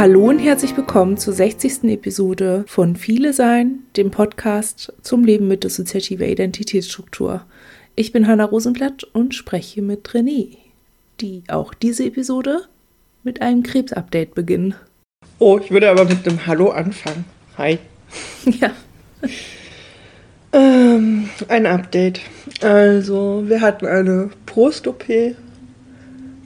[0.00, 1.84] Hallo und herzlich willkommen zur 60.
[1.84, 7.44] Episode von Viele Sein, dem Podcast zum Leben mit dissoziativer Identitätsstruktur.
[7.96, 10.56] Ich bin Hanna Rosenblatt und spreche mit René,
[11.20, 12.62] die auch diese Episode
[13.24, 14.74] mit einem Krebsupdate beginnen.
[15.38, 17.26] Oh, ich würde aber mit einem Hallo anfangen.
[17.58, 17.78] Hi.
[18.58, 18.70] Ja.
[20.54, 22.22] Ähm, ein Update.
[22.62, 25.36] Also, wir hatten eine Brust-OP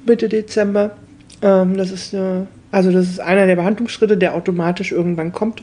[0.05, 0.96] Mitte Dezember.
[1.41, 5.62] Ähm, das ist eine, also das ist einer der Behandlungsschritte, der automatisch irgendwann kommt.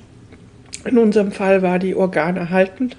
[0.85, 2.95] In unserem Fall war die Organ erhaltend.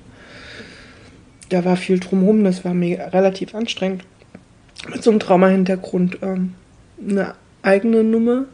[1.49, 4.05] Da war viel drumherum, das war mir relativ anstrengend.
[4.91, 6.53] Mit so einem Trauma-Hintergrund ähm,
[7.01, 8.45] eine eigene Nummer.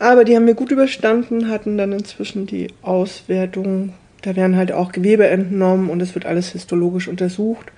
[0.00, 3.92] Aber die haben wir gut überstanden, hatten dann inzwischen die Auswertung.
[4.22, 7.70] Da werden halt auch Gewebe entnommen und es wird alles histologisch untersucht.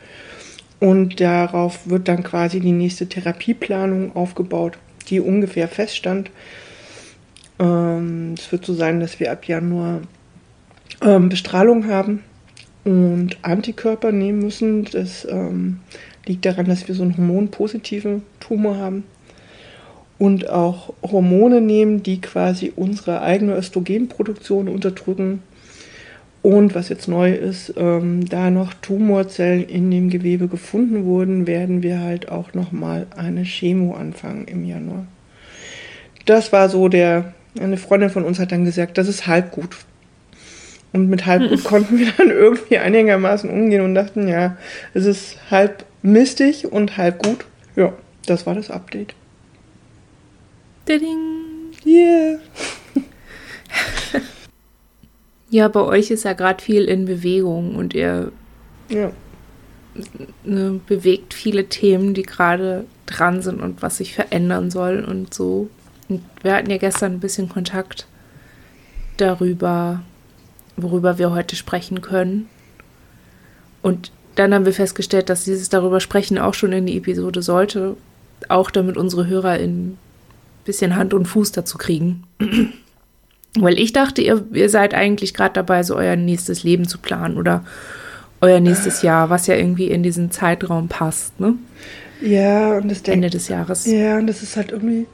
[0.81, 4.79] Und darauf wird dann quasi die nächste Therapieplanung aufgebaut,
[5.11, 6.31] die ungefähr feststand.
[7.59, 10.01] Ähm, es wird so sein, dass wir ab Januar
[11.03, 12.23] ähm, Bestrahlung haben
[12.85, 14.85] und Antikörper nehmen müssen.
[14.85, 15.81] Das ähm,
[16.27, 19.05] liegt daran, dass wir so einen hormonpositiven Tumor haben.
[20.19, 25.43] Und auch Hormone nehmen, die quasi unsere eigene Östrogenproduktion unterdrücken
[26.45, 31.83] und was jetzt neu ist, ähm, da noch Tumorzellen in dem Gewebe gefunden wurden, werden
[31.83, 35.07] wir halt auch nochmal eine Chemo anfangen im Januar.
[36.27, 39.77] Das war so der, eine Freundin von uns hat dann gesagt, das ist halb gut.
[40.93, 44.57] Und mit halb gut konnten wir dann irgendwie einigermaßen umgehen und dachten, ja,
[44.95, 47.45] es ist halb mistig und halb gut.
[47.77, 47.93] Ja,
[48.27, 49.15] das war das Update.
[50.89, 51.19] Ding.
[51.85, 52.39] Yeah.
[55.51, 58.33] Ja, bei euch ist ja gerade viel in Bewegung und ihr
[58.89, 59.13] Ja.
[60.43, 65.69] ne, bewegt viele Themen, die gerade dran sind und was sich verändern soll und so.
[66.43, 68.07] Wir hatten ja gestern ein bisschen Kontakt
[69.17, 70.03] darüber,
[70.77, 72.49] worüber wir heute sprechen können.
[73.83, 77.97] Und dann haben wir festgestellt, dass dieses darüber sprechen auch schon in die Episode sollte,
[78.49, 79.97] auch damit unsere Hörer ein
[80.65, 82.25] bisschen Hand und Fuß dazu kriegen.
[83.59, 87.37] Weil ich dachte, ihr, ihr seid eigentlich gerade dabei, so euer nächstes Leben zu planen
[87.37, 87.65] oder
[88.41, 91.55] euer nächstes Jahr, was ja irgendwie in diesen Zeitraum passt, ne?
[92.21, 93.87] Ja, und das denk- Ende des Jahres.
[93.87, 95.07] Ja, und das ist halt irgendwie.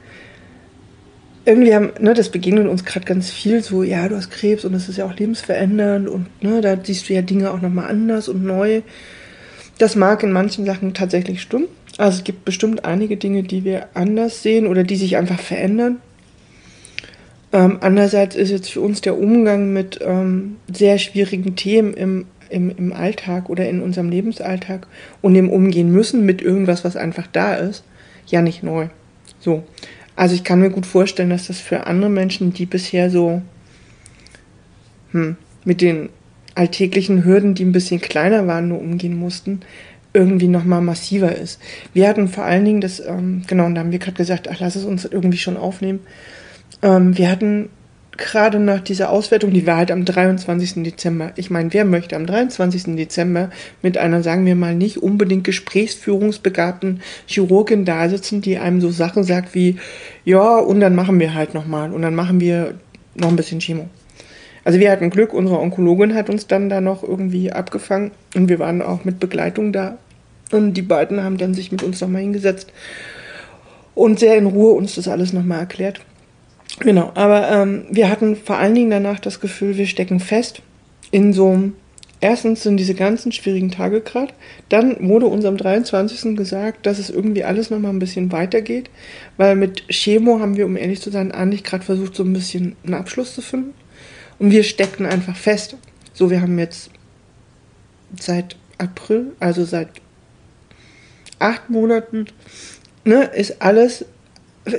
[1.43, 4.73] Irgendwie haben, ne, das begegnet uns gerade ganz viel so, ja, du hast Krebs und
[4.73, 8.29] das ist ja auch lebensverändernd und ne, da siehst du ja Dinge auch nochmal anders
[8.29, 8.81] und neu.
[9.79, 11.67] Das mag in manchen Sachen tatsächlich stimmen.
[11.97, 15.97] Also es gibt bestimmt einige Dinge, die wir anders sehen oder die sich einfach verändern.
[17.53, 22.69] Ähm, andererseits ist jetzt für uns der Umgang mit ähm, sehr schwierigen Themen im, im,
[22.69, 24.87] im Alltag oder in unserem Lebensalltag
[25.21, 27.83] und dem Umgehen müssen mit irgendwas, was einfach da ist,
[28.27, 28.87] ja nicht neu.
[29.39, 29.63] So.
[30.21, 33.41] Also ich kann mir gut vorstellen, dass das für andere Menschen, die bisher so
[35.13, 36.09] hm, mit den
[36.53, 39.61] alltäglichen Hürden, die ein bisschen kleiner waren, nur umgehen mussten,
[40.13, 41.59] irgendwie nochmal massiver ist.
[41.95, 44.59] Wir hatten vor allen Dingen das, ähm, genau, und da haben wir gerade gesagt, ach,
[44.59, 46.01] lass es uns irgendwie schon aufnehmen.
[46.83, 47.69] Ähm, wir hatten
[48.17, 50.83] gerade nach dieser Auswertung, die war halt am 23.
[50.83, 51.31] Dezember.
[51.35, 52.95] Ich meine, wer möchte am 23.
[52.95, 53.49] Dezember
[53.81, 59.23] mit einer, sagen wir mal, nicht unbedingt gesprächsführungsbegabten Chirurgin da sitzen, die einem so Sachen
[59.23, 59.77] sagt wie,
[60.25, 62.75] ja, und dann machen wir halt nochmal und dann machen wir
[63.15, 63.87] noch ein bisschen Chemo.
[64.63, 68.59] Also wir hatten Glück, unsere Onkologin hat uns dann da noch irgendwie abgefangen und wir
[68.59, 69.97] waren auch mit Begleitung da.
[70.51, 72.71] Und die beiden haben dann sich mit uns nochmal hingesetzt
[73.95, 76.01] und sehr in Ruhe uns das alles nochmal erklärt.
[76.81, 80.63] Genau, aber ähm, wir hatten vor allen Dingen danach das Gefühl, wir stecken fest
[81.11, 81.75] in so einem,
[82.21, 84.33] erstens sind diese ganzen schwierigen Tage gerade,
[84.69, 86.35] dann wurde uns am 23.
[86.35, 88.89] gesagt, dass es irgendwie alles nochmal ein bisschen weitergeht,
[89.37, 92.75] weil mit Chemo haben wir, um ehrlich zu sein, eigentlich gerade versucht, so ein bisschen
[92.83, 93.75] einen Abschluss zu finden.
[94.39, 95.75] Und wir steckten einfach fest.
[96.13, 96.89] So, wir haben jetzt
[98.19, 99.89] seit April, also seit
[101.37, 102.25] acht Monaten,
[103.05, 104.05] ne, ist alles,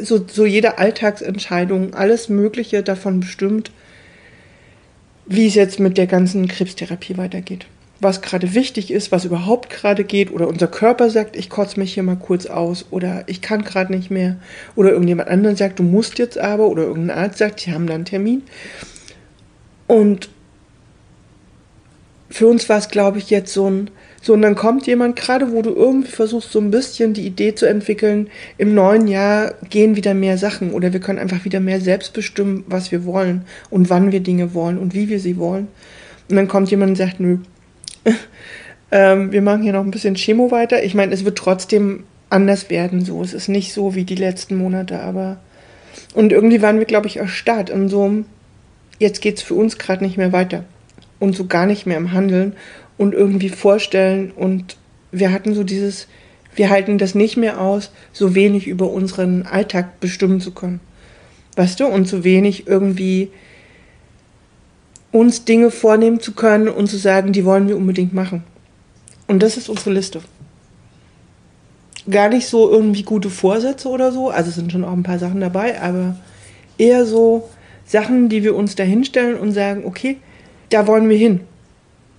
[0.03, 3.73] so, so jede Alltagsentscheidung, alles Mögliche davon bestimmt,
[5.27, 7.67] wie es jetzt mit der ganzen Krebstherapie weitergeht.
[8.01, 11.95] Was gerade wichtig ist, was überhaupt gerade geht, oder unser Körper sagt, ich kotze mich
[11.95, 14.37] hier mal kurz aus, oder ich kann gerade nicht mehr,
[14.75, 17.95] oder irgendjemand anderen sagt, du musst jetzt aber, oder irgendein Arzt sagt, sie haben da
[17.95, 18.43] einen Termin.
[19.87, 20.31] Und
[22.29, 23.91] für uns war es, glaube ich, jetzt so ein,
[24.25, 27.57] so, und dann kommt jemand, gerade wo du irgendwie versuchst, so ein bisschen die Idee
[27.57, 31.81] zu entwickeln, im neuen Jahr gehen wieder mehr Sachen oder wir können einfach wieder mehr
[31.81, 35.67] selbst bestimmen, was wir wollen und wann wir Dinge wollen und wie wir sie wollen.
[36.31, 37.39] Und dann kommt jemand und sagt, nö,
[38.93, 40.85] ähm, wir machen hier noch ein bisschen Chemo weiter.
[40.85, 43.23] Ich meine, es wird trotzdem anders werden, so.
[43.23, 45.39] Es ist nicht so wie die letzten Monate, aber
[46.15, 48.25] Und irgendwie waren wir, glaube ich, erstarrt in so einem,
[49.01, 50.65] jetzt geht es für uns gerade nicht mehr weiter.
[51.19, 52.55] Und so gar nicht mehr im Handeln
[53.03, 54.31] und irgendwie vorstellen.
[54.31, 54.77] Und
[55.11, 56.07] wir hatten so dieses,
[56.55, 60.81] wir halten das nicht mehr aus, so wenig über unseren Alltag bestimmen zu können.
[61.57, 61.87] Weißt du?
[61.87, 63.31] Und so wenig irgendwie
[65.11, 68.45] uns Dinge vornehmen zu können und zu sagen, die wollen wir unbedingt machen.
[69.27, 70.21] Und das ist unsere Liste.
[72.09, 75.19] Gar nicht so irgendwie gute Vorsätze oder so, also es sind schon auch ein paar
[75.19, 76.17] Sachen dabei, aber
[76.79, 77.49] eher so
[77.85, 80.17] Sachen, die wir uns da hinstellen und sagen, okay,
[80.71, 81.41] da wollen wir hin.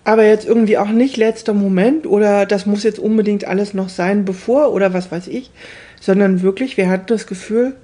[0.05, 4.25] Aber jetzt irgendwie auch nicht letzter Moment oder das muss jetzt unbedingt alles noch sein,
[4.25, 5.51] bevor oder was weiß ich,
[6.01, 7.75] sondern wirklich, wir hatten das Gefühl,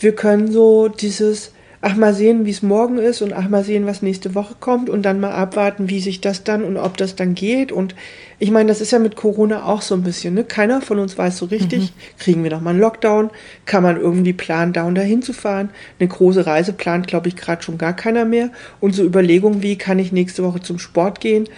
[0.00, 1.52] wir können so dieses,
[1.84, 4.88] ach mal sehen, wie es morgen ist und ach mal sehen, was nächste Woche kommt
[4.88, 7.72] und dann mal abwarten, wie sich das dann und ob das dann geht.
[7.72, 7.94] Und
[8.38, 10.44] ich meine, das ist ja mit Corona auch so ein bisschen, ne?
[10.44, 12.18] Keiner von uns weiß so richtig, mhm.
[12.18, 13.30] kriegen wir noch mal einen Lockdown,
[13.66, 15.68] kann man irgendwie planen, da und dahin zu fahren.
[16.00, 18.48] Eine große Reise plant, glaube ich, gerade schon gar keiner mehr.
[18.80, 21.48] Und so Überlegungen, wie kann ich nächste Woche zum Sport gehen?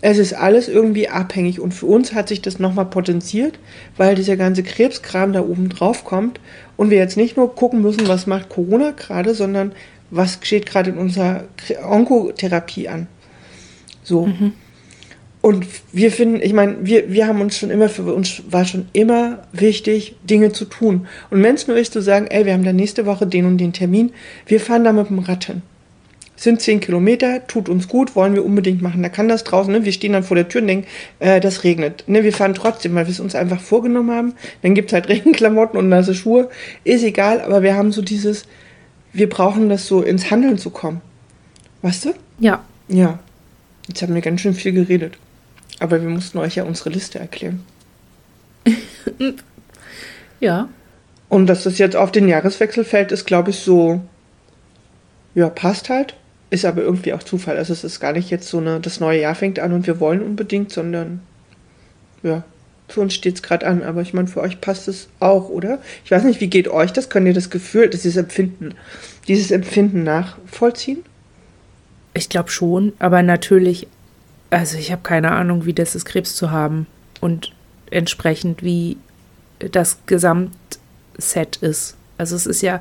[0.00, 3.58] Es ist alles irgendwie abhängig und für uns hat sich das nochmal potenziert,
[3.96, 6.40] weil dieser ganze Krebskram da oben drauf kommt
[6.76, 9.72] und wir jetzt nicht nur gucken müssen, was macht Corona gerade, sondern
[10.10, 11.44] was steht gerade in unserer
[11.84, 13.08] Onkotherapie an.
[14.02, 14.26] So.
[14.26, 14.52] Mhm.
[15.40, 18.88] Und wir finden, ich meine, wir, wir haben uns schon immer, für uns war schon
[18.92, 21.06] immer wichtig, Dinge zu tun.
[21.30, 23.58] Und wenn es nur ist, zu sagen, ey, wir haben da nächste Woche den und
[23.58, 24.12] den Termin,
[24.46, 25.62] wir fahren da mit dem Rad hin
[26.38, 29.02] sind zehn Kilometer, tut uns gut, wollen wir unbedingt machen.
[29.02, 29.84] Da kann das draußen, ne?
[29.84, 30.86] wir stehen dann vor der Tür und denken,
[31.18, 32.04] äh, das regnet.
[32.06, 32.22] Ne?
[32.22, 34.34] Wir fahren trotzdem, weil wir es uns einfach vorgenommen haben.
[34.62, 36.48] Dann gibt's halt Regenklamotten und nasse Schuhe.
[36.84, 38.44] Ist egal, aber wir haben so dieses,
[39.12, 41.00] wir brauchen das so ins Handeln zu kommen.
[41.82, 42.14] Weißt du?
[42.38, 42.62] Ja.
[42.86, 43.18] Ja.
[43.88, 45.18] Jetzt haben wir ganz schön viel geredet.
[45.80, 47.64] Aber wir mussten euch ja unsere Liste erklären.
[50.40, 50.68] ja.
[51.28, 54.00] Und dass das jetzt auf den Jahreswechsel fällt, ist, glaube ich, so,
[55.34, 56.14] ja, passt halt.
[56.50, 57.56] Ist aber irgendwie auch Zufall.
[57.56, 60.00] Also es ist gar nicht jetzt so eine, das neue Jahr fängt an und wir
[60.00, 61.20] wollen unbedingt, sondern
[62.22, 62.42] ja,
[62.88, 63.82] für uns steht es gerade an.
[63.82, 65.80] Aber ich meine, für euch passt es auch, oder?
[66.04, 67.10] Ich weiß nicht, wie geht euch das?
[67.10, 68.74] Könnt ihr das Gefühl, dieses Empfinden,
[69.28, 71.04] dieses Empfinden nachvollziehen?
[72.14, 73.86] Ich glaube schon, aber natürlich,
[74.50, 76.86] also ich habe keine Ahnung, wie das ist, Krebs zu haben
[77.20, 77.52] und
[77.90, 78.96] entsprechend wie
[79.58, 81.96] das Gesamtset ist.
[82.16, 82.80] Also es ist ja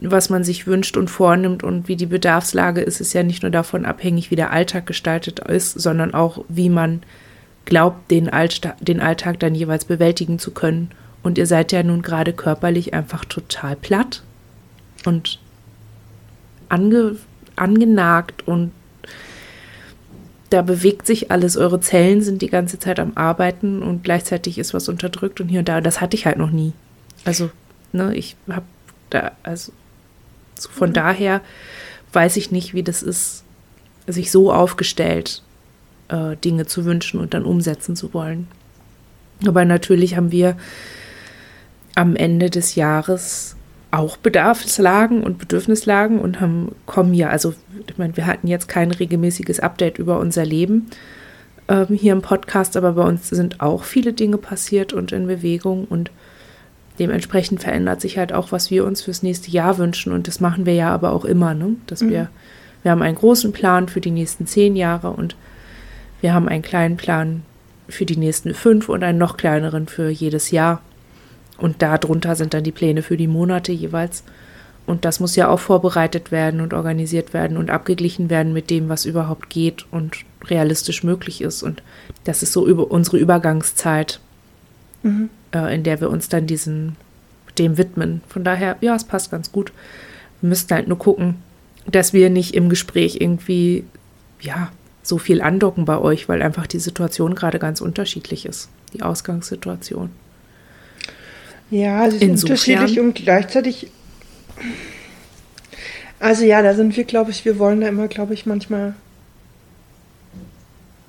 [0.00, 3.50] was man sich wünscht und vornimmt und wie die Bedarfslage ist, ist ja nicht nur
[3.50, 7.02] davon abhängig, wie der Alltag gestaltet ist, sondern auch, wie man
[7.64, 10.90] glaubt, den, Allsta den Alltag dann jeweils bewältigen zu können.
[11.22, 14.22] Und ihr seid ja nun gerade körperlich einfach total platt
[15.04, 15.38] und
[16.68, 17.16] ange
[17.54, 18.72] angenagt und
[20.50, 21.56] da bewegt sich alles.
[21.56, 25.60] Eure Zellen sind die ganze Zeit am Arbeiten und gleichzeitig ist was unterdrückt und hier
[25.60, 25.80] und da.
[25.80, 26.72] Das hatte ich halt noch nie.
[27.24, 27.50] Also,
[27.92, 28.64] ne, ich habe
[29.14, 29.72] da, also
[30.58, 30.94] so von mhm.
[30.94, 31.40] daher
[32.12, 33.44] weiß ich nicht, wie das ist,
[34.06, 35.42] sich so aufgestellt,
[36.08, 38.48] äh, Dinge zu wünschen und dann umsetzen zu wollen.
[39.46, 40.56] Aber natürlich haben wir
[41.94, 43.56] am Ende des Jahres
[43.90, 47.54] auch Bedarfslagen und Bedürfnislagen und haben, kommen ja, also
[47.86, 50.90] ich meine, wir hatten jetzt kein regelmäßiges Update über unser Leben
[51.68, 55.84] ähm, hier im Podcast, aber bei uns sind auch viele Dinge passiert und in Bewegung
[55.84, 56.10] und
[56.98, 60.12] dementsprechend verändert sich halt auch, was wir uns fürs nächste Jahr wünschen.
[60.12, 61.76] Und das machen wir ja aber auch immer, ne?
[61.86, 62.10] Dass mhm.
[62.10, 62.28] wir,
[62.82, 65.36] wir haben einen großen Plan für die nächsten zehn Jahre und
[66.20, 67.42] wir haben einen kleinen Plan
[67.88, 70.80] für die nächsten fünf und einen noch kleineren für jedes Jahr.
[71.58, 74.24] Und darunter sind dann die Pläne für die Monate jeweils.
[74.84, 78.88] Und das muss ja auch vorbereitet werden und organisiert werden und abgeglichen werden mit dem,
[78.88, 81.62] was überhaupt geht und realistisch möglich ist.
[81.62, 81.82] Und
[82.24, 84.20] das ist so über unsere Übergangszeit.
[85.02, 86.96] Mhm äh, in der wir uns dann diesen,
[87.58, 88.22] dem widmen.
[88.28, 89.72] Von daher, ja, es passt ganz gut.
[90.40, 91.36] Wir müssten halt nur gucken,
[91.86, 93.84] dass wir nicht im Gespräch irgendwie,
[94.40, 94.70] ja,
[95.02, 100.10] so viel andocken bei euch, weil einfach die Situation gerade ganz unterschiedlich ist, die Ausgangssituation.
[101.70, 103.88] Ja, sie sind unterschiedlich und gleichzeitig.
[106.20, 108.94] Also ja, da sind wir, glaube ich, wir wollen da immer, glaube ich, manchmal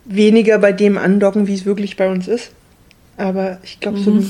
[0.05, 2.51] weniger bei dem andocken, wie es wirklich bei uns ist.
[3.17, 4.03] Aber ich glaube, mhm.
[4.03, 4.25] so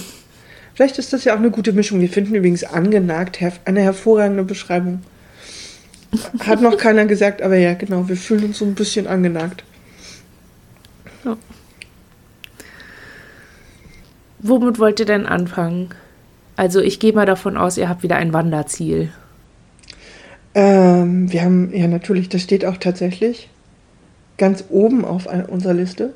[0.74, 2.02] vielleicht ist das ja auch eine gute Mischung.
[2.02, 5.02] Wir finden übrigens angenagt eine hervorragende Beschreibung.
[6.46, 9.64] Hat noch keiner gesagt, aber ja, genau, wir fühlen uns so ein bisschen angenagt.
[11.26, 11.38] Ja.
[14.40, 15.90] Womit wollt ihr denn anfangen?
[16.56, 19.12] Also ich gehe mal davon aus, ihr habt wieder ein Wanderziel.
[20.54, 23.50] Ähm, wir haben, ja natürlich, das steht auch tatsächlich
[24.38, 26.14] ganz oben auf unserer Liste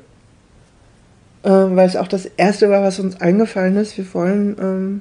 [1.42, 3.96] äh, weil es auch das erste war, was uns eingefallen ist.
[3.96, 5.00] Wir wollen ähm,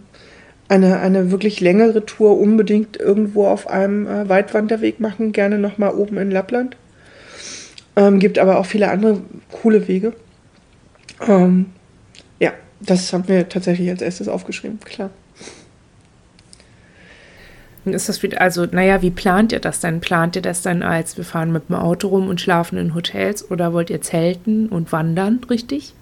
[0.69, 6.17] eine, eine wirklich längere Tour unbedingt irgendwo auf einem äh, Weitwanderweg machen, gerne nochmal oben
[6.17, 6.75] in Lappland.
[7.95, 10.13] Ähm, gibt aber auch viele andere coole Wege.
[11.27, 11.67] Ähm,
[12.39, 15.09] ja, das haben wir tatsächlich als erstes aufgeschrieben, klar.
[17.85, 20.01] Ist das wieder, also, naja, wie plant ihr das dann?
[20.01, 23.49] Plant ihr das dann als, wir fahren mit dem Auto rum und schlafen in Hotels
[23.49, 25.93] oder wollt ihr zelten und wandern, richtig?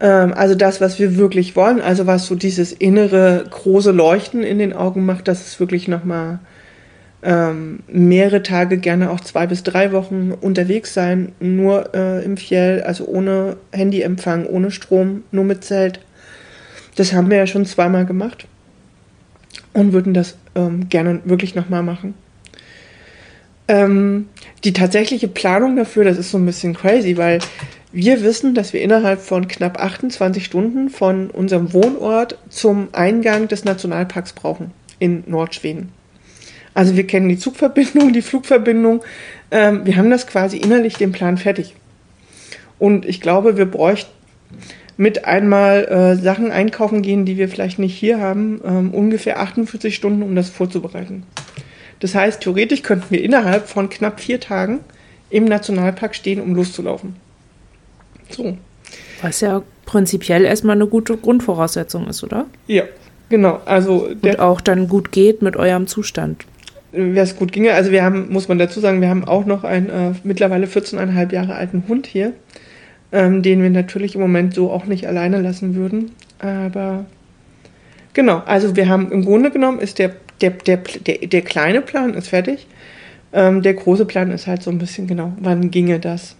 [0.00, 4.58] Ähm, also das, was wir wirklich wollen, also was so dieses innere große Leuchten in
[4.58, 6.40] den Augen macht, dass es wirklich nochmal
[7.22, 12.82] ähm, mehrere Tage, gerne auch zwei bis drei Wochen unterwegs sein, nur äh, im Fjell,
[12.82, 16.00] also ohne Handyempfang, ohne Strom, nur mit Zelt.
[16.94, 18.46] Das haben wir ja schon zweimal gemacht
[19.72, 22.14] und würden das ähm, gerne wirklich nochmal machen.
[23.68, 24.28] Ähm,
[24.64, 27.40] die tatsächliche Planung dafür, das ist so ein bisschen crazy, weil
[27.92, 33.64] wir wissen, dass wir innerhalb von knapp 28 Stunden von unserem Wohnort zum Eingang des
[33.64, 35.90] Nationalparks brauchen in Nordschweden.
[36.74, 39.02] Also wir kennen die Zugverbindung, die Flugverbindung.
[39.50, 41.74] Ähm, wir haben das quasi innerlich den Plan fertig.
[42.78, 44.10] Und ich glaube, wir bräuchten
[44.98, 49.94] mit einmal äh, Sachen einkaufen gehen, die wir vielleicht nicht hier haben, ähm, ungefähr 48
[49.94, 51.24] Stunden, um das vorzubereiten.
[52.00, 54.80] Das heißt, theoretisch könnten wir innerhalb von knapp vier Tagen
[55.30, 57.16] im Nationalpark stehen, um loszulaufen.
[58.30, 58.56] So.
[59.22, 62.46] Was ja prinzipiell erstmal eine gute Grundvoraussetzung ist, oder?
[62.66, 62.84] Ja,
[63.28, 63.60] genau.
[63.64, 66.44] Also Und auch dann gut geht mit eurem Zustand.
[66.92, 69.64] Wer es gut ginge, also wir haben, muss man dazu sagen, wir haben auch noch
[69.64, 72.32] einen äh, mittlerweile 14,5 Jahre alten Hund hier,
[73.12, 76.12] ähm, den wir natürlich im Moment so auch nicht alleine lassen würden.
[76.38, 77.04] Aber
[78.14, 82.14] genau, also wir haben im Grunde genommen ist der, der, der, der, der kleine Plan
[82.14, 82.66] ist fertig.
[83.32, 86.36] Ähm, der große Plan ist halt so ein bisschen genau, wann ginge das?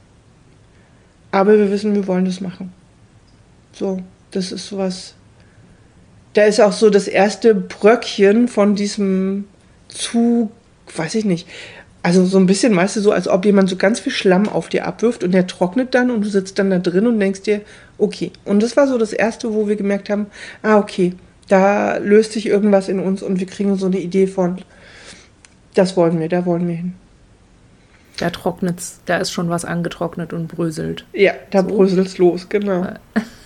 [1.31, 2.73] Aber wir wissen, wir wollen das machen.
[3.73, 4.01] So,
[4.31, 5.15] das ist sowas.
[6.33, 9.45] Da ist auch so das erste Bröckchen von diesem
[9.89, 10.51] zu,
[10.95, 11.49] weiß ich nicht.
[12.03, 14.69] Also so ein bisschen, weißt du, so, als ob jemand so ganz viel Schlamm auf
[14.69, 17.63] dir abwirft und der trocknet dann und du sitzt dann da drin und denkst dir,
[17.99, 18.31] okay.
[18.45, 20.27] Und das war so das erste, wo wir gemerkt haben,
[20.63, 21.15] ah, okay,
[21.49, 24.59] da löst sich irgendwas in uns und wir kriegen so eine Idee von,
[25.75, 26.95] das wollen wir, da wollen wir hin.
[28.19, 31.05] Da trocknet's, da ist schon was angetrocknet und bröselt.
[31.13, 31.69] Ja, da so.
[31.69, 32.87] bröselt's los, genau.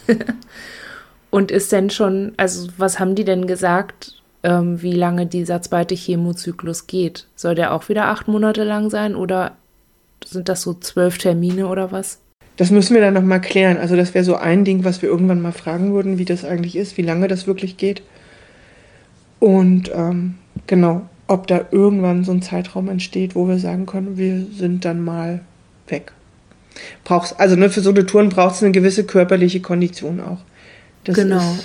[1.31, 5.95] und ist denn schon, also was haben die denn gesagt, ähm, wie lange dieser zweite
[5.95, 7.27] Chemozyklus geht?
[7.35, 9.57] Soll der auch wieder acht Monate lang sein oder
[10.25, 12.21] sind das so zwölf Termine oder was?
[12.61, 13.79] Das müssen wir dann nochmal klären.
[13.79, 16.77] Also das wäre so ein Ding, was wir irgendwann mal fragen würden, wie das eigentlich
[16.77, 18.03] ist, wie lange das wirklich geht.
[19.39, 20.35] Und ähm,
[20.67, 25.03] genau, ob da irgendwann so ein Zeitraum entsteht, wo wir sagen können, wir sind dann
[25.03, 25.41] mal
[25.89, 26.13] weg.
[27.05, 30.41] Brauchst, also ne, für so eine Touren braucht es eine gewisse körperliche Kondition auch.
[31.05, 31.57] Das genau.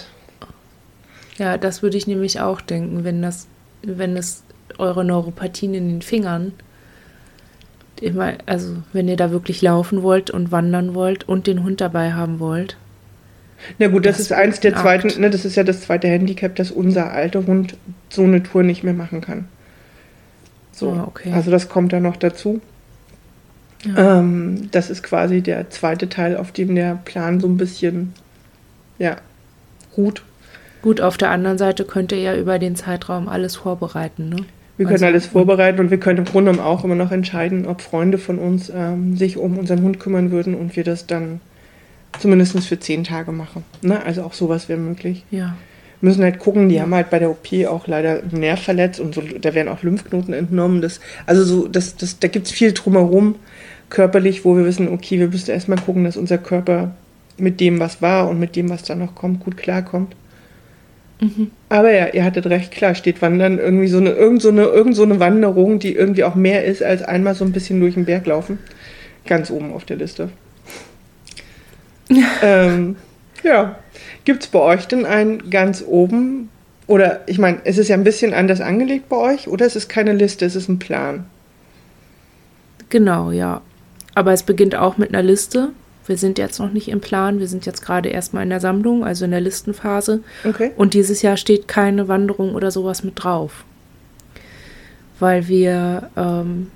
[1.38, 3.48] ja, das würde ich nämlich auch denken, wenn das,
[3.82, 4.44] wenn es
[4.78, 6.54] eure Neuropathien in den Fingern,
[8.02, 12.14] immer, also wenn ihr da wirklich laufen wollt und wandern wollt und den Hund dabei
[12.14, 12.78] haben wollt.
[13.80, 16.56] Na gut, das, das ist eins der zweiten, ne, das ist ja das zweite Handicap,
[16.56, 17.78] dass unser alter Hund
[18.10, 19.48] so eine Tour nicht mehr machen kann.
[20.72, 21.32] So, oh, okay.
[21.32, 22.62] Also das kommt dann noch dazu.
[23.86, 24.20] Ja.
[24.20, 28.14] Ähm, das ist quasi der zweite Teil, auf dem der Plan so ein bisschen
[28.98, 29.18] ja,
[29.96, 30.24] ruht.
[30.82, 34.46] Gut, auf der anderen Seite könnt ihr ja über den Zeitraum alles vorbereiten, ne?
[34.78, 37.82] Wir können also, alles vorbereiten und wir können im Grunde auch immer noch entscheiden, ob
[37.82, 41.40] Freunde von uns ähm, sich um unseren Hund kümmern würden und wir das dann
[42.20, 43.64] zumindest für zehn Tage machen.
[43.82, 44.04] Ne?
[44.06, 45.24] Also auch sowas wäre möglich.
[45.32, 45.56] Ja
[46.06, 49.16] müssen halt gucken, die haben halt bei der OP auch leider einen Nerv verletzt und
[49.16, 50.82] so, da werden auch Lymphknoten entnommen.
[50.82, 53.36] Das, also so, das, das, da gibt es viel drumherum
[53.90, 56.96] körperlich, wo wir wissen, okay, wir müssen erstmal gucken, dass unser Körper
[57.38, 60.16] mit dem, was war und mit dem, was da noch kommt, gut klarkommt.
[61.20, 61.52] Mhm.
[61.76, 64.96] Aber ja, ihr hattet recht, klar, steht Wandern irgendwie so eine, irgend so eine, irgend
[64.96, 68.06] so eine Wanderung, die irgendwie auch mehr ist als einmal so ein bisschen durch den
[68.06, 68.60] Berg laufen.
[69.26, 70.30] Ganz oben auf der Liste.
[72.42, 72.96] ähm,
[73.44, 73.78] ja.
[74.24, 76.50] Gibt es bei euch denn einen ganz oben?
[76.88, 79.90] Oder ich meine, es ist ja ein bisschen anders angelegt bei euch, oder es ist
[79.90, 81.26] keine Liste, es ist ein Plan?
[82.90, 83.62] Genau, ja.
[84.14, 85.74] Aber es beginnt auch mit einer Liste.
[86.08, 89.04] Wir sind jetzt noch nicht im Plan, wir sind jetzt gerade erstmal in der Sammlung,
[89.04, 90.22] also in der Listenphase.
[90.44, 90.72] Okay.
[90.76, 93.66] Und dieses Jahr steht keine Wanderung oder sowas mit drauf.
[95.20, 96.72] Weil wir ähm,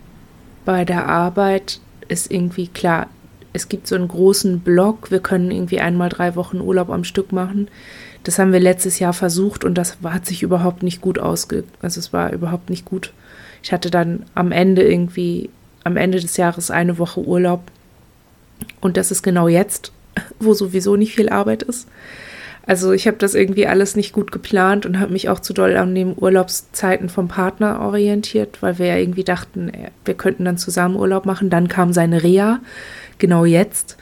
[0.65, 3.07] bei der Arbeit ist irgendwie klar,
[3.53, 7.31] es gibt so einen großen Block, wir können irgendwie einmal drei Wochen Urlaub am Stück
[7.31, 7.67] machen.
[8.23, 11.63] Das haben wir letztes Jahr versucht und das hat sich überhaupt nicht gut ausge...
[11.81, 13.13] Also es war überhaupt nicht gut.
[13.63, 15.49] Ich hatte dann am Ende irgendwie,
[15.83, 17.61] am Ende des Jahres eine Woche Urlaub.
[18.81, 19.91] Und das ist genau jetzt,
[20.39, 21.87] wo sowieso nicht viel Arbeit ist.
[22.69, 25.75] Also ich habe das irgendwie alles nicht gut geplant und habe mich auch zu doll
[25.75, 30.59] an den Urlaubszeiten vom Partner orientiert, weil wir ja irgendwie dachten, äh, wir könnten dann
[30.59, 31.49] zusammen Urlaub machen.
[31.49, 32.59] Dann kam seine Reha,
[33.17, 33.97] genau jetzt.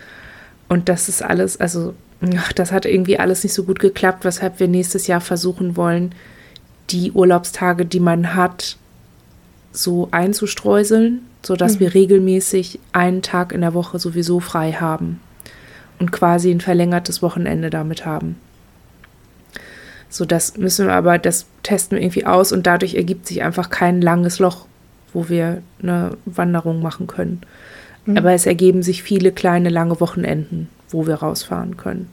[0.68, 1.94] Und das ist alles, also
[2.36, 6.14] ach, das hat irgendwie alles nicht so gut geklappt, weshalb wir nächstes Jahr versuchen wollen,
[6.90, 8.78] die Urlaubstage, die man hat,
[9.78, 11.80] so einzustreuseln, sodass mhm.
[11.82, 15.20] wir regelmäßig einen Tag in der Woche sowieso frei haben
[16.00, 18.38] und quasi ein verlängertes Wochenende damit haben.
[20.10, 23.70] So, das müssen wir aber, das testen wir irgendwie aus und dadurch ergibt sich einfach
[23.70, 24.66] kein langes Loch,
[25.14, 27.42] wo wir eine Wanderung machen können.
[28.06, 28.18] Mhm.
[28.18, 32.10] Aber es ergeben sich viele kleine, lange Wochenenden, wo wir rausfahren können.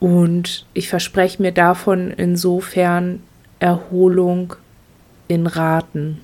[0.00, 3.20] Und ich verspreche mir davon insofern
[3.58, 4.56] Erholung
[5.28, 6.20] in Raten.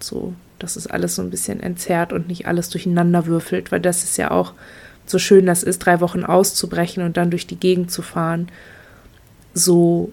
[0.00, 4.04] So, dass es alles so ein bisschen entzerrt und nicht alles durcheinander würfelt, weil das
[4.04, 4.52] ist ja auch
[5.06, 8.48] so schön das ist, drei Wochen auszubrechen und dann durch die Gegend zu fahren
[9.58, 10.12] so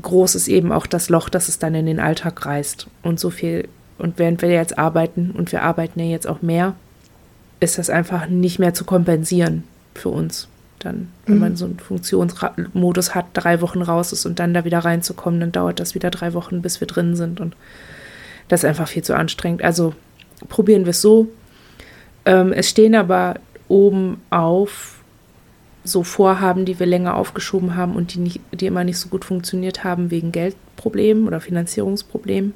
[0.00, 2.86] groß ist eben auch das Loch, das es dann in den Alltag reißt.
[3.02, 6.74] Und so viel, und während wir jetzt arbeiten, und wir arbeiten ja jetzt auch mehr,
[7.60, 9.64] ist das einfach nicht mehr zu kompensieren
[9.94, 10.48] für uns.
[10.84, 11.40] Dann, wenn mhm.
[11.40, 15.52] man so einen Funktionsmodus hat, drei Wochen raus ist und dann da wieder reinzukommen, dann
[15.52, 17.40] dauert das wieder drei Wochen, bis wir drin sind.
[17.40, 17.56] Und
[18.48, 19.62] das ist einfach viel zu anstrengend.
[19.62, 19.94] Also
[20.48, 21.28] probieren wir es so.
[22.24, 23.36] Ähm, es stehen aber
[23.68, 24.98] oben auf
[25.84, 29.24] so Vorhaben, die wir länger aufgeschoben haben und die, nicht, die immer nicht so gut
[29.24, 32.54] funktioniert haben wegen Geldproblemen oder Finanzierungsproblemen.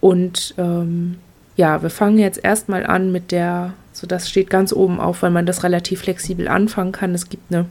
[0.00, 1.16] Und ähm,
[1.56, 5.32] ja, wir fangen jetzt erstmal an mit der, so das steht ganz oben auf, weil
[5.32, 7.16] man das relativ flexibel anfangen kann.
[7.16, 7.66] Es gibt eine,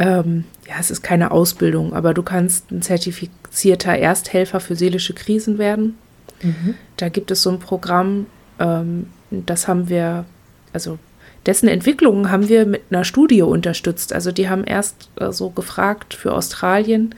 [0.00, 5.58] ähm, ja, es ist keine Ausbildung, aber du kannst ein zertifizierter Ersthelfer für seelische Krisen
[5.58, 5.96] werden.
[6.42, 6.74] Mhm.
[6.96, 8.26] Da gibt es so ein Programm,
[8.58, 10.24] ähm, das haben wir,
[10.72, 10.98] also
[11.46, 14.12] dessen Entwicklung haben wir mit einer Studie unterstützt.
[14.12, 17.14] Also die haben erst äh, so gefragt für Australien,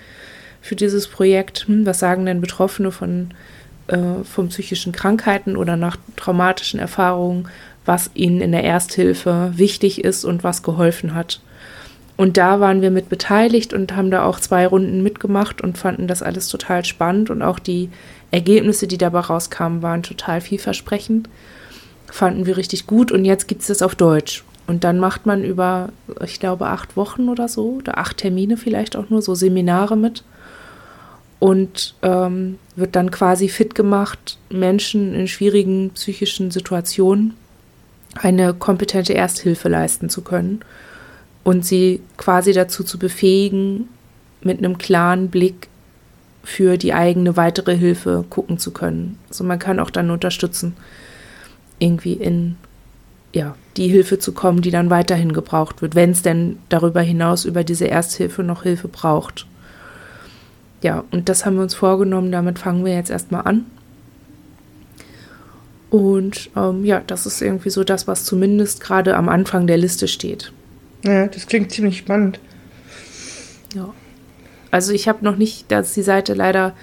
[0.60, 3.30] für dieses Projekt, hm, was sagen denn Betroffene von,
[3.90, 7.48] äh, von psychischen Krankheiten oder nach traumatischen Erfahrungen,
[7.84, 11.40] was ihnen in der Ersthilfe wichtig ist und was geholfen hat.
[12.16, 16.06] Und da waren wir mit beteiligt und haben da auch zwei Runden mitgemacht und fanden
[16.06, 17.88] das alles total spannend und auch die
[18.30, 21.28] Ergebnisse, die dabei rauskamen, waren total vielversprechend
[22.12, 24.44] fanden wir richtig gut und jetzt gibt es das auf Deutsch.
[24.66, 25.88] Und dann macht man über,
[26.24, 30.22] ich glaube, acht Wochen oder so, oder acht Termine vielleicht auch nur, so Seminare mit.
[31.40, 37.34] Und ähm, wird dann quasi fit gemacht, Menschen in schwierigen psychischen Situationen
[38.14, 40.60] eine kompetente Ersthilfe leisten zu können
[41.42, 43.88] und sie quasi dazu zu befähigen,
[44.42, 45.68] mit einem klaren Blick
[46.42, 49.18] für die eigene weitere Hilfe gucken zu können.
[49.28, 50.76] Also man kann auch dann unterstützen
[51.78, 52.56] irgendwie in
[53.32, 57.44] ja, die Hilfe zu kommen, die dann weiterhin gebraucht wird, wenn es denn darüber hinaus
[57.44, 59.46] über diese Ersthilfe noch Hilfe braucht.
[60.82, 63.66] Ja, und das haben wir uns vorgenommen, damit fangen wir jetzt erstmal an.
[65.90, 70.08] Und ähm, ja, das ist irgendwie so das, was zumindest gerade am Anfang der Liste
[70.08, 70.52] steht.
[71.04, 72.38] Ja, das klingt ziemlich spannend.
[73.74, 73.92] Ja.
[74.70, 76.74] Also ich habe noch nicht, da ist die Seite leider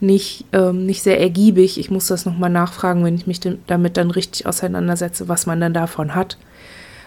[0.00, 1.78] nicht, ähm, nicht sehr ergiebig.
[1.78, 5.72] Ich muss das nochmal nachfragen, wenn ich mich damit dann richtig auseinandersetze, was man dann
[5.72, 6.36] davon hat.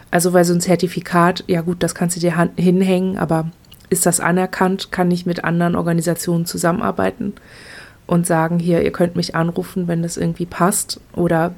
[0.09, 3.51] Also weil so ein Zertifikat, ja gut, das kannst du dir hinhängen, aber
[3.89, 4.91] ist das anerkannt?
[4.91, 7.33] Kann ich mit anderen Organisationen zusammenarbeiten
[8.07, 10.99] und sagen, hier, ihr könnt mich anrufen, wenn das irgendwie passt?
[11.13, 11.53] Oder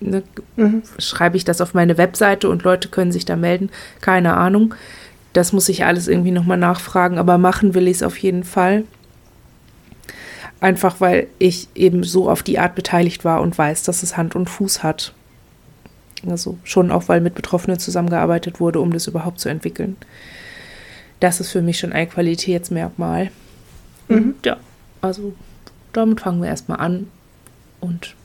[0.00, 0.22] ne,
[0.56, 0.82] mhm.
[0.98, 3.70] schreibe ich das auf meine Webseite und Leute können sich da melden?
[4.00, 4.74] Keine Ahnung.
[5.32, 8.84] Das muss ich alles irgendwie nochmal nachfragen, aber machen will ich es auf jeden Fall.
[10.60, 14.36] Einfach weil ich eben so auf die Art beteiligt war und weiß, dass es Hand
[14.36, 15.14] und Fuß hat.
[16.28, 19.96] Also schon auch, weil mit Betroffenen zusammengearbeitet wurde, um das überhaupt zu entwickeln.
[21.22, 23.30] Das ist für mich schon ein Qualitätsmerkmal.
[24.08, 24.34] Mhm.
[24.44, 24.56] Ja,
[25.00, 25.34] also
[25.92, 27.06] damit fangen wir erstmal an.
[27.78, 28.16] Und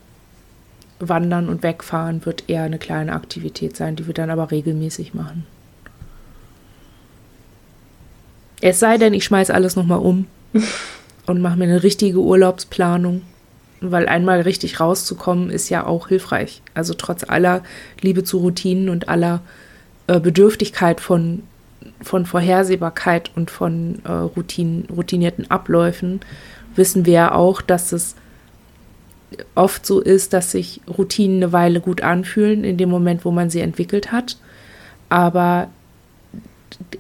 [1.00, 5.46] Wandern und Wegfahren wird eher eine kleine Aktivität sein, die wir dann aber regelmäßig machen.
[8.62, 10.26] Es sei denn, ich schmeiße alles nochmal um.
[11.28, 13.22] und mache mir eine richtige Urlaubsplanung.
[13.80, 16.64] Weil einmal richtig rauszukommen ist ja auch hilfreich.
[16.74, 17.62] Also trotz aller
[18.02, 19.42] Liebe zu Routinen und aller
[20.08, 21.44] äh, Bedürftigkeit von,
[22.02, 26.20] von Vorhersehbarkeit und von äh, Routinen, routinierten Abläufen
[26.76, 28.16] wissen wir ja auch, dass es
[29.56, 33.50] oft so ist, dass sich Routinen eine Weile gut anfühlen in dem Moment, wo man
[33.50, 34.38] sie entwickelt hat.
[35.10, 35.70] Aber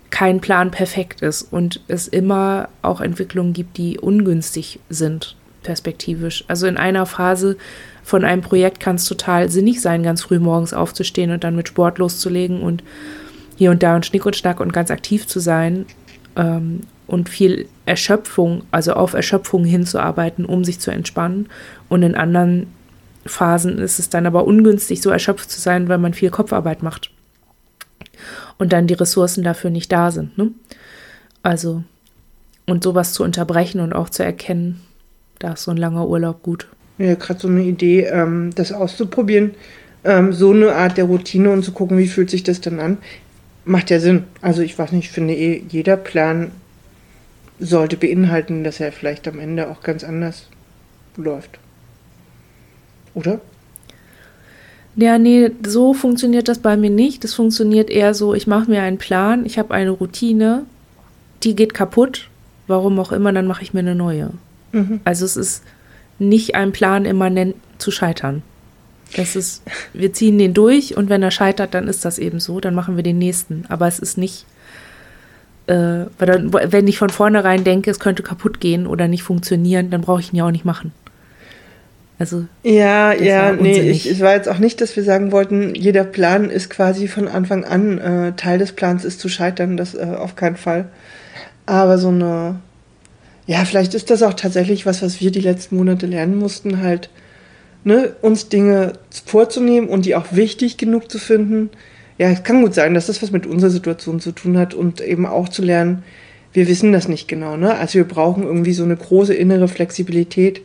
[0.10, 6.44] kein Plan perfekt ist und es immer auch Entwicklungen gibt, die ungünstig sind, perspektivisch.
[6.48, 7.58] Also in einer Phase
[8.04, 11.68] von einem Projekt kann es total sinnig sein, ganz früh morgens aufzustehen und dann mit
[11.68, 12.84] Sport loszulegen und
[13.58, 15.86] hier und da und Schnick und Schnack und ganz aktiv zu sein
[16.36, 21.50] ähm, und viel Erschöpfung, also auf Erschöpfung hinzuarbeiten, um sich zu entspannen.
[21.89, 22.67] Und in anderen
[23.26, 27.12] Phasen ist es dann aber ungünstig, so erschöpft zu sein, weil man viel Kopfarbeit macht.
[28.58, 30.38] Und dann die Ressourcen dafür nicht da sind.
[30.38, 30.52] Ne?
[31.41, 31.84] Also,
[32.67, 34.82] und sowas zu unterbrechen und auch zu erkennen,
[35.39, 36.67] da ist so ein langer Urlaub gut.
[37.00, 39.52] Ja, gerade so eine Idee, ähm, das auszuprobieren,
[40.04, 42.98] ähm, so eine Art der Routine und zu gucken, wie fühlt sich das dann an,
[43.67, 44.23] macht ja Sinn.
[44.41, 46.51] Also ich weiß nicht, ich finde eh, jeder Plan
[47.60, 50.47] sollte beinhalten, dass er vielleicht am Ende auch ganz anders
[51.15, 51.60] läuft.
[53.13, 53.41] Oder?
[54.95, 57.23] Ja, nee, so funktioniert das bei mir nicht.
[57.23, 60.65] Das funktioniert eher so, ich mache mir einen Plan, ich habe eine Routine,
[61.43, 62.30] die geht kaputt,
[62.67, 64.32] warum auch immer, dann mache ich mir eine neue.
[64.71, 64.99] Mhm.
[65.03, 65.63] Also es ist
[66.19, 68.41] nicht ein Plan immanent zu scheitern.
[69.15, 72.60] Das ist, wir ziehen den durch und wenn er scheitert, dann ist das eben so,
[72.60, 73.65] dann machen wir den nächsten.
[73.70, 74.46] Aber es ist nicht,
[75.67, 79.89] äh, weil dann, wenn ich von vornherein denke, es könnte kaputt gehen oder nicht funktionieren,
[79.89, 80.91] dann brauche ich ihn ja auch nicht machen.
[82.20, 86.04] Also ja, ja, nee, ich, es war jetzt auch nicht, dass wir sagen wollten, jeder
[86.04, 90.15] Plan ist quasi von Anfang an äh, Teil des Plans ist zu scheitern, das äh,
[90.17, 90.86] auf keinen Fall.
[91.67, 92.60] Aber so eine,
[93.46, 97.12] ja, vielleicht ist das auch tatsächlich was, was wir die letzten Monate lernen mussten, halt
[97.88, 98.93] ne, uns Dinge
[99.26, 101.69] vorzunehmen und die auch wichtig genug zu finden.
[102.17, 105.00] Ja, es kann gut sein, dass das was mit unserer Situation zu tun hat und
[105.00, 106.04] eben auch zu lernen,
[106.52, 107.56] wir wissen das nicht genau.
[107.56, 107.76] Ne?
[107.76, 110.62] Also wir brauchen irgendwie so eine große innere Flexibilität.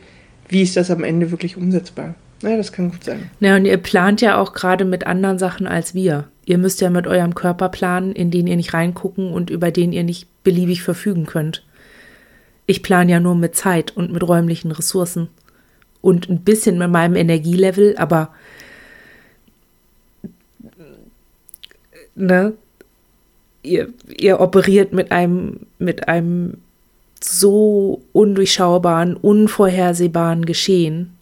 [0.48, 2.14] Wie ist das am Ende wirklich umsetzbar?
[2.42, 3.30] Ja, das kann gut sein.
[3.38, 6.24] Ja, und ihr plant ja auch gerade mit anderen Sachen als wir.
[6.44, 9.92] Ihr müsst ja mit eurem Körper planen, in den ihr nicht reingucken und über den
[9.92, 11.64] ihr nicht beliebig verfügen könnt.
[12.66, 15.28] Ich plane ja nur mit Zeit und mit räumlichen Ressourcen
[16.02, 18.34] und ein bisschen mit meinem Energielevel, aber
[22.14, 22.52] ne,
[23.62, 23.88] ihr,
[24.18, 26.58] ihr operiert mit einem, mit einem
[27.22, 31.16] so undurchschaubaren, unvorhersehbaren Geschehen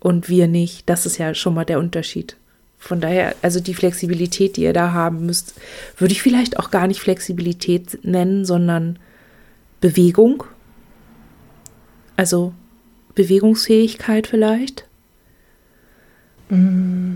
[0.00, 0.88] und wir nicht.
[0.88, 2.36] Das ist ja schon mal der Unterschied.
[2.78, 5.54] Von daher, also die Flexibilität, die ihr da haben müsst,
[5.96, 8.98] würde ich vielleicht auch gar nicht Flexibilität nennen, sondern
[9.80, 10.44] Bewegung.
[12.16, 12.52] Also
[13.16, 14.86] Bewegungsfähigkeit vielleicht.
[16.48, 17.14] Mm.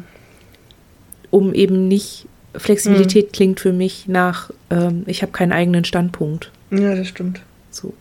[1.30, 3.32] Um eben nicht, Flexibilität mm.
[3.32, 6.50] klingt für mich nach, ähm, ich habe keinen eigenen Standpunkt.
[6.72, 7.40] Ja, das stimmt.
[7.70, 7.94] So.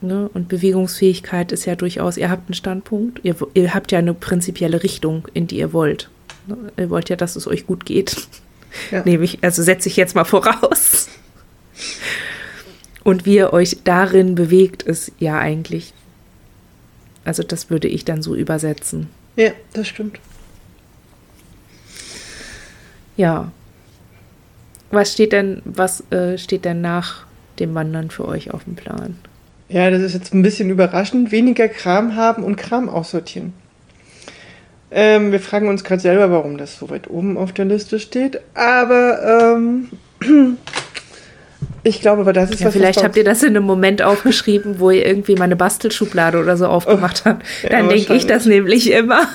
[0.00, 0.30] Ne?
[0.32, 4.82] Und Bewegungsfähigkeit ist ja durchaus, ihr habt einen Standpunkt, ihr, ihr habt ja eine prinzipielle
[4.82, 6.08] Richtung, in die ihr wollt.
[6.46, 6.56] Ne?
[6.78, 8.16] Ihr wollt ja, dass es euch gut geht.
[8.90, 9.02] Ja.
[9.04, 11.08] Nehme ich, also setze ich jetzt mal voraus.
[13.04, 15.92] Und wie ihr euch darin bewegt, ist ja eigentlich
[17.24, 19.08] also das würde ich dann so übersetzen.
[19.36, 20.18] Ja, das stimmt.
[23.16, 23.50] Ja.
[24.90, 27.26] Was steht denn, was äh, steht denn nach
[27.58, 29.16] dem Wandern für euch auf dem Plan?
[29.68, 31.32] Ja, das ist jetzt ein bisschen überraschend.
[31.32, 33.54] Weniger Kram haben und Kram aussortieren.
[34.90, 38.40] Ähm, wir fragen uns gerade selber, warum das so weit oben auf der Liste steht.
[38.52, 39.88] Aber ähm,
[41.84, 42.74] Ich glaube, aber das ist ja, was.
[42.74, 46.56] Vielleicht habt ihr das in einem Moment aufgeschrieben, wo ihr irgendwie mal eine Bastelschublade oder
[46.56, 47.44] so aufgemacht habt.
[47.68, 49.26] Dann ja, denke ich das nämlich immer.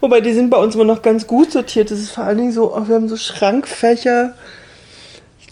[0.00, 1.90] Wobei die sind bei uns immer noch ganz gut sortiert.
[1.90, 4.34] Das ist vor allen Dingen so, wir haben so Schrankfächer,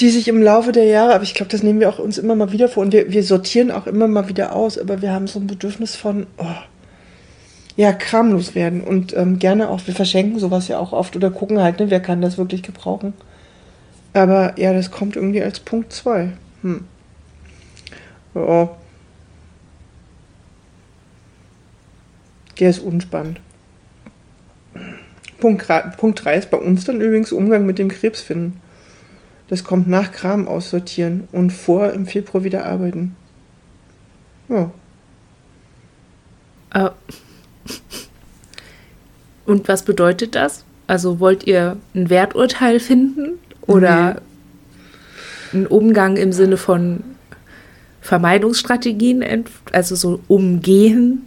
[0.01, 2.35] die sich im Laufe der Jahre, aber ich glaube, das nehmen wir auch uns immer
[2.35, 5.27] mal wieder vor und wir, wir sortieren auch immer mal wieder aus, aber wir haben
[5.27, 6.45] so ein Bedürfnis von, oh,
[7.77, 11.61] ja, kramlos werden und ähm, gerne auch, wir verschenken sowas ja auch oft oder gucken
[11.61, 13.15] halt, ne, wer kann das wirklich gebrauchen.
[14.15, 16.33] Aber ja, das kommt irgendwie als Punkt 2.
[16.63, 16.85] Hm.
[18.35, 18.71] Ja.
[22.59, 23.41] Der ist unspannend.
[25.41, 25.67] Punkt
[26.25, 28.61] 3 ist bei uns dann übrigens Umgang mit dem Krebsfinden.
[29.49, 33.17] Das kommt nach Kram aussortieren und vor im Februar wieder arbeiten.
[34.49, 34.71] Ja.
[36.75, 36.91] Uh.
[39.45, 40.65] Und was bedeutet das?
[40.87, 44.21] Also wollt ihr ein Werturteil finden oder
[45.53, 45.61] nee.
[45.61, 47.03] ein Umgang im Sinne von
[48.01, 49.25] Vermeidungsstrategien,
[49.73, 51.23] also so umgehen?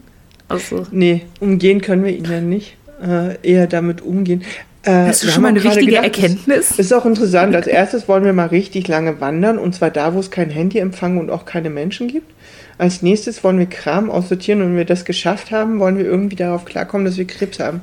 [0.47, 2.77] Also nee, umgehen können wir ihn ja nicht.
[3.01, 4.43] Äh, eher damit umgehen.
[4.83, 6.69] Äh, Hast du schon mal eine wichtige gedacht, Erkenntnis?
[6.69, 7.55] Das ist auch interessant.
[7.55, 11.17] Als erstes wollen wir mal richtig lange wandern und zwar da, wo es kein Handyempfang
[11.17, 12.31] und auch keine Menschen gibt.
[12.77, 16.35] Als nächstes wollen wir Kram aussortieren und wenn wir das geschafft haben, wollen wir irgendwie
[16.35, 17.81] darauf klarkommen, dass wir Krebs haben.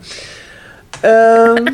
[1.02, 1.68] Ähm,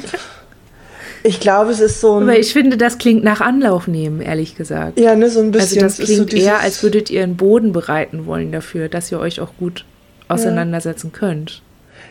[1.23, 2.23] Ich glaube, es ist so ein.
[2.23, 4.99] Aber ich finde, das klingt nach Anlauf nehmen, ehrlich gesagt.
[4.99, 5.83] Ja, ne, so ein bisschen.
[5.83, 9.21] Also das klingt so eher, als würdet ihr einen Boden bereiten wollen dafür, dass ihr
[9.21, 9.85] euch auch gut
[10.29, 11.19] auseinandersetzen ja.
[11.19, 11.63] könnt.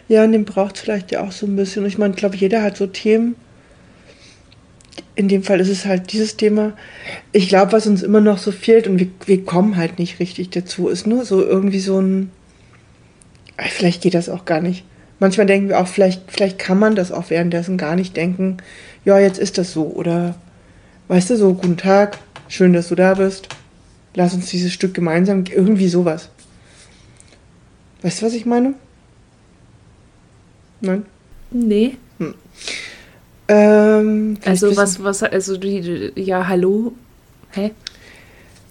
[0.08, 1.86] Ja, und den braucht es vielleicht ja auch so ein bisschen.
[1.86, 3.36] Ich meine, ich glaube, jeder hat so Themen.
[5.16, 6.74] in dem Fall ist es halt dieses Thema.
[7.32, 10.50] Ich glaube, was uns immer noch so fehlt und wir, wir kommen halt nicht richtig
[10.52, 12.32] dazu, ist nur so irgendwie so ein.
[13.58, 14.86] Vielleicht geht das auch gar nicht.
[15.20, 18.58] Manchmal denken wir auch, vielleicht, vielleicht kann man das auch währenddessen gar nicht denken,
[19.10, 19.86] ja, jetzt ist das so.
[19.86, 20.36] Oder,
[21.08, 23.48] weißt du, so, guten Tag, schön, dass du da bist.
[24.14, 26.30] Lass uns dieses Stück gemeinsam, irgendwie sowas.
[28.04, 28.76] Weißt du, was ich meine?
[30.82, 31.06] Nein?
[31.50, 31.98] Nee.
[32.20, 32.36] Hm.
[33.48, 36.94] Ähm, also was, was, also die, ja, hallo?
[37.52, 37.72] Hä?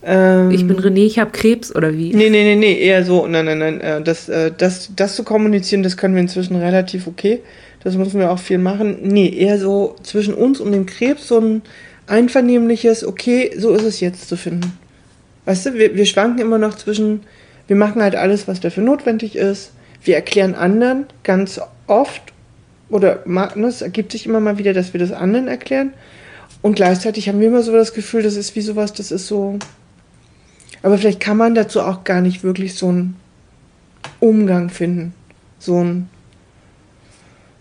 [0.04, 2.14] Ähm, ich bin René, ich habe Krebs oder wie?
[2.14, 3.80] Nee, nee, nee, nee, eher so, nein, nein, nein.
[3.80, 7.40] äh, Das, äh, das, das zu kommunizieren, das können wir inzwischen relativ okay.
[7.84, 8.98] Das müssen wir auch viel machen.
[9.02, 11.62] Nee, eher so zwischen uns und dem Krebs so ein
[12.06, 14.78] einvernehmliches, okay, so ist es jetzt zu finden.
[15.44, 17.20] Weißt du, wir, wir schwanken immer noch zwischen,
[17.66, 19.72] wir machen halt alles, was dafür notwendig ist.
[20.02, 22.22] Wir erklären anderen ganz oft
[22.90, 25.92] oder ne, es ergibt sich immer mal wieder, dass wir das anderen erklären.
[26.62, 29.58] Und gleichzeitig haben wir immer so das Gefühl, das ist wie sowas, das ist so.
[30.82, 33.16] Aber vielleicht kann man dazu auch gar nicht wirklich so einen
[34.20, 35.14] Umgang finden.
[35.58, 36.08] So ein.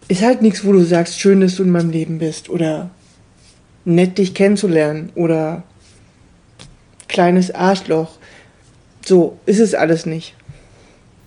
[0.08, 2.50] Ist halt nichts, wo du sagst, schön, dass du in meinem Leben bist.
[2.50, 2.90] Oder
[3.84, 5.12] nett dich kennenzulernen.
[5.16, 5.64] Oder
[7.08, 8.18] kleines Arschloch.
[9.06, 10.34] So ist es alles nicht.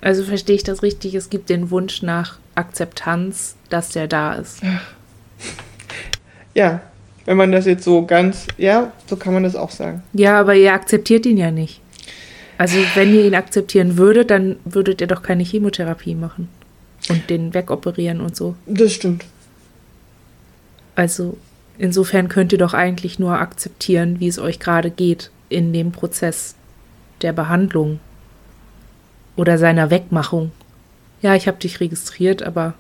[0.01, 4.61] Also verstehe ich das richtig, es gibt den Wunsch nach Akzeptanz, dass der da ist.
[6.55, 6.81] Ja,
[7.27, 10.03] wenn man das jetzt so ganz, ja, so kann man das auch sagen.
[10.15, 11.81] Ja, aber ihr akzeptiert ihn ja nicht.
[12.57, 16.49] Also wenn ihr ihn akzeptieren würdet, dann würdet ihr doch keine Chemotherapie machen
[17.11, 18.55] und den wegoperieren und so.
[18.67, 19.25] Das stimmt.
[20.95, 21.37] Also
[21.79, 26.55] insofern könnt ihr doch eigentlich nur akzeptieren, wie es euch gerade geht in dem Prozess
[27.23, 28.01] der Behandlung
[29.37, 30.53] oder seiner Wegmachung.
[31.23, 32.75] Ja, ich habe dich registriert, aber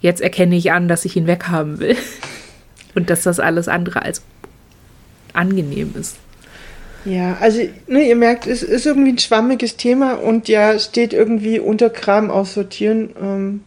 [0.00, 1.96] jetzt erkenne ich an, dass ich ihn weghaben will.
[2.94, 4.22] Und dass das alles andere als
[5.32, 6.18] angenehm ist.
[7.04, 11.58] Ja, also ne, ihr merkt, es ist irgendwie ein schwammiges Thema und ja, steht irgendwie
[11.58, 13.10] unter Kram aussortieren.
[13.20, 13.60] Ähm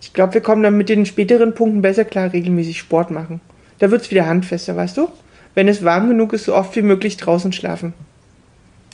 [0.00, 3.40] ich glaube, wir kommen dann mit den späteren Punkten besser klar, regelmäßig Sport machen.
[3.78, 5.08] Da wird es wieder handfester, weißt du?
[5.54, 7.92] Wenn es warm genug ist, so oft wie möglich draußen schlafen.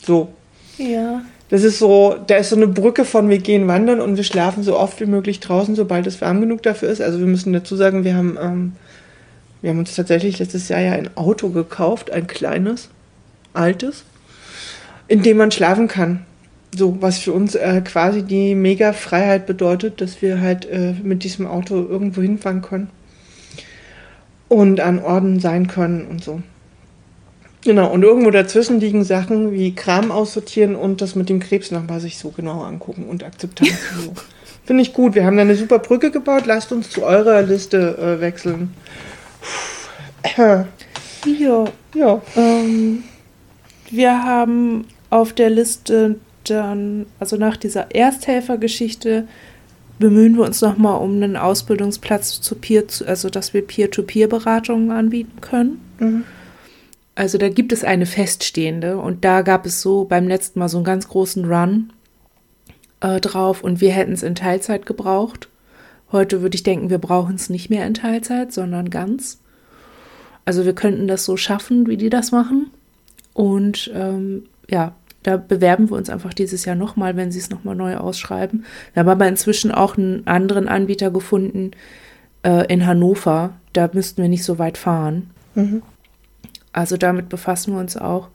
[0.04, 0.28] So.
[0.78, 1.22] Ja.
[1.48, 4.64] Das ist so, da ist so eine Brücke von wir gehen wandern und wir schlafen
[4.64, 7.00] so oft wie möglich draußen, sobald es warm genug dafür ist.
[7.00, 8.72] Also wir müssen dazu sagen, wir haben, ähm,
[9.66, 12.88] wir haben uns tatsächlich letztes Jahr ja ein Auto gekauft, ein kleines,
[13.52, 14.04] altes,
[15.08, 16.24] in dem man schlafen kann.
[16.72, 21.24] So, was für uns äh, quasi die mega Freiheit bedeutet, dass wir halt äh, mit
[21.24, 22.90] diesem Auto irgendwo hinfahren können
[24.46, 26.40] und an Orden sein können und so.
[27.64, 31.98] Genau, und irgendwo dazwischen liegen Sachen wie Kram aussortieren und das mit dem Krebs nochmal
[31.98, 33.72] sich so genau angucken und Akzeptanz.
[34.00, 34.12] so.
[34.64, 35.16] Finde ich gut.
[35.16, 36.46] Wir haben da eine super Brücke gebaut.
[36.46, 38.72] Lasst uns zu eurer Liste äh, wechseln.
[40.36, 41.64] Ja.
[41.94, 42.22] Ja.
[42.36, 43.04] Ähm,
[43.90, 49.26] wir haben auf der Liste dann, also nach dieser Ersthelfergeschichte,
[49.98, 55.80] bemühen wir uns nochmal um einen Ausbildungsplatz zu Peer, also dass wir Peer-to-Peer-Beratungen anbieten können.
[55.98, 56.24] Mhm.
[57.14, 60.76] Also da gibt es eine feststehende und da gab es so beim letzten Mal so
[60.76, 61.92] einen ganz großen Run
[63.00, 65.48] äh, drauf und wir hätten es in Teilzeit gebraucht.
[66.12, 69.40] Heute würde ich denken, wir brauchen es nicht mehr in Teilzeit, sondern ganz.
[70.44, 72.70] Also wir könnten das so schaffen, wie die das machen.
[73.34, 77.74] Und ähm, ja, da bewerben wir uns einfach dieses Jahr nochmal, wenn sie es nochmal
[77.74, 78.64] neu ausschreiben.
[78.92, 81.72] Wir haben aber inzwischen auch einen anderen Anbieter gefunden
[82.44, 83.54] äh, in Hannover.
[83.72, 85.30] Da müssten wir nicht so weit fahren.
[85.56, 85.82] Mhm.
[86.72, 88.28] Also damit befassen wir uns auch.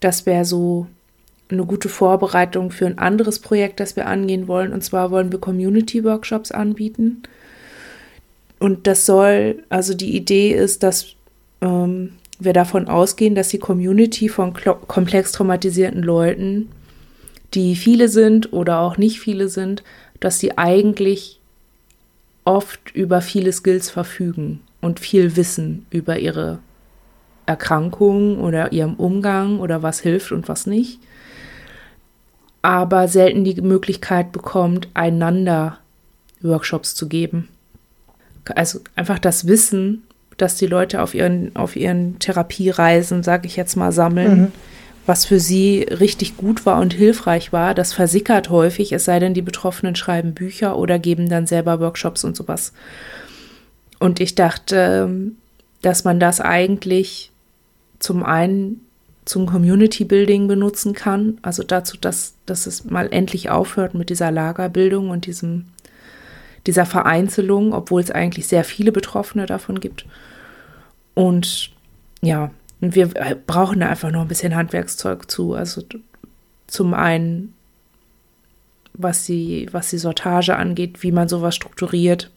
[0.00, 0.88] Das wäre so
[1.50, 4.72] eine gute Vorbereitung für ein anderes Projekt, das wir angehen wollen.
[4.72, 7.22] Und zwar wollen wir Community-Workshops anbieten.
[8.58, 11.14] Und das soll, also die Idee ist, dass
[11.60, 16.70] ähm, wir davon ausgehen, dass die Community von komplex traumatisierten Leuten,
[17.52, 19.82] die viele sind oder auch nicht viele sind,
[20.20, 21.40] dass sie eigentlich
[22.44, 26.58] oft über viele Skills verfügen und viel Wissen über ihre
[27.46, 30.98] Erkrankung oder ihrem Umgang oder was hilft und was nicht,
[32.64, 35.78] aber selten die Möglichkeit bekommt, einander
[36.40, 37.48] Workshops zu geben.
[38.54, 40.02] Also einfach das Wissen,
[40.38, 44.52] dass die Leute auf ihren, auf ihren Therapiereisen, sage ich jetzt mal, sammeln, mhm.
[45.04, 49.34] was für sie richtig gut war und hilfreich war, das versickert häufig, es sei denn,
[49.34, 52.72] die Betroffenen schreiben Bücher oder geben dann selber Workshops und sowas.
[53.98, 55.10] Und ich dachte,
[55.82, 57.30] dass man das eigentlich
[57.98, 58.83] zum einen
[59.24, 64.30] zum Community Building benutzen kann, also dazu, dass, dass es mal endlich aufhört mit dieser
[64.30, 65.66] Lagerbildung und diesem,
[66.66, 70.04] dieser Vereinzelung, obwohl es eigentlich sehr viele Betroffene davon gibt.
[71.14, 71.70] Und
[72.20, 73.06] ja, wir
[73.46, 75.54] brauchen da einfach noch ein bisschen Handwerkszeug zu.
[75.54, 75.82] Also
[76.66, 77.54] zum einen,
[78.92, 82.30] was die, was die Sortage angeht, wie man sowas strukturiert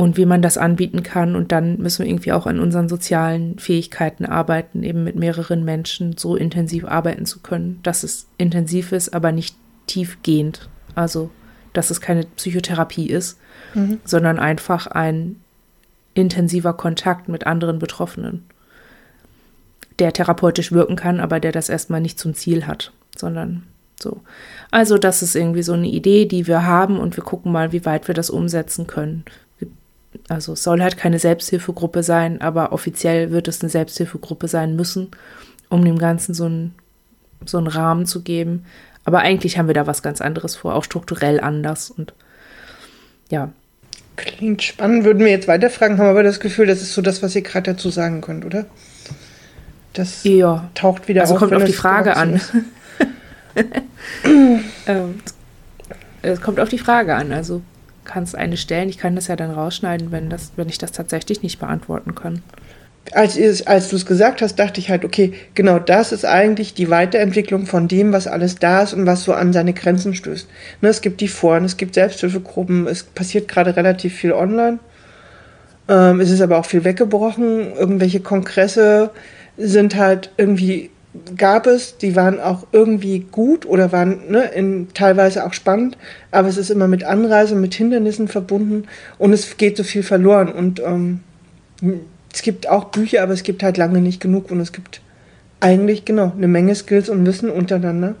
[0.00, 1.36] und wie man das anbieten kann.
[1.36, 6.16] Und dann müssen wir irgendwie auch an unseren sozialen Fähigkeiten arbeiten, eben mit mehreren Menschen
[6.16, 10.70] so intensiv arbeiten zu können, dass es intensiv ist, aber nicht tiefgehend.
[10.94, 11.30] Also,
[11.74, 13.38] dass es keine Psychotherapie ist,
[13.74, 14.00] mhm.
[14.06, 15.36] sondern einfach ein
[16.14, 18.46] intensiver Kontakt mit anderen Betroffenen,
[19.98, 23.64] der therapeutisch wirken kann, aber der das erstmal nicht zum Ziel hat, sondern
[24.00, 24.22] so.
[24.70, 27.84] Also, das ist irgendwie so eine Idee, die wir haben und wir gucken mal, wie
[27.84, 29.26] weit wir das umsetzen können.
[30.30, 35.08] Also, es soll halt keine Selbsthilfegruppe sein, aber offiziell wird es eine Selbsthilfegruppe sein müssen,
[35.68, 36.74] um dem Ganzen so einen,
[37.44, 38.64] so einen Rahmen zu geben.
[39.04, 42.14] Aber eigentlich haben wir da was ganz anderes vor, auch strukturell anders und
[43.28, 43.50] ja,
[44.20, 45.04] Klingt spannend.
[45.04, 47.72] Würden wir jetzt weiterfragen, haben aber das Gefühl, das ist so das, was ihr gerade
[47.72, 48.66] dazu sagen könnt, oder?
[49.94, 50.68] Das ja.
[50.74, 51.40] taucht wieder also auf.
[51.40, 52.38] kommt auf die Frage an.
[54.86, 55.20] ähm,
[56.22, 57.32] es kommt auf die Frage an.
[57.32, 57.62] Also
[58.04, 58.88] kannst eine stellen.
[58.88, 62.42] Ich kann das ja dann rausschneiden, wenn, das, wenn ich das tatsächlich nicht beantworten kann
[63.12, 66.90] als, als du es gesagt hast, dachte ich halt, okay, genau das ist eigentlich die
[66.90, 70.48] Weiterentwicklung von dem, was alles da ist und was so an seine Grenzen stößt.
[70.80, 74.78] Ne, es gibt die Foren, es gibt Selbsthilfegruppen, es passiert gerade relativ viel online.
[75.88, 77.74] Ähm, es ist aber auch viel weggebrochen.
[77.74, 79.10] Irgendwelche Kongresse
[79.56, 80.90] sind halt irgendwie,
[81.36, 85.98] gab es, die waren auch irgendwie gut oder waren ne, in, teilweise auch spannend,
[86.30, 88.84] aber es ist immer mit Anreise, mit Hindernissen verbunden
[89.18, 91.20] und es geht so viel verloren und ähm,
[92.32, 95.00] es gibt auch Bücher, aber es gibt halt lange nicht genug und es gibt
[95.58, 98.14] eigentlich genau eine Menge Skills und Wissen untereinander.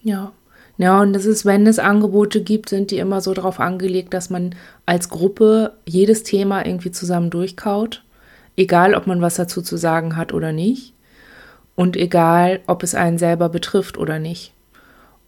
[0.00, 0.32] Ja.
[0.78, 4.30] Ja, und das ist, wenn es Angebote gibt, sind die immer so darauf angelegt, dass
[4.30, 4.54] man
[4.86, 8.02] als Gruppe jedes Thema irgendwie zusammen durchkaut.
[8.56, 10.94] Egal, ob man was dazu zu sagen hat oder nicht.
[11.74, 14.52] Und egal, ob es einen selber betrifft oder nicht.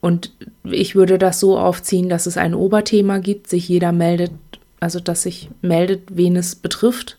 [0.01, 0.31] Und
[0.63, 4.31] ich würde das so aufziehen, dass es ein Oberthema gibt, sich jeder meldet,
[4.79, 7.17] also dass sich meldet, wen es betrifft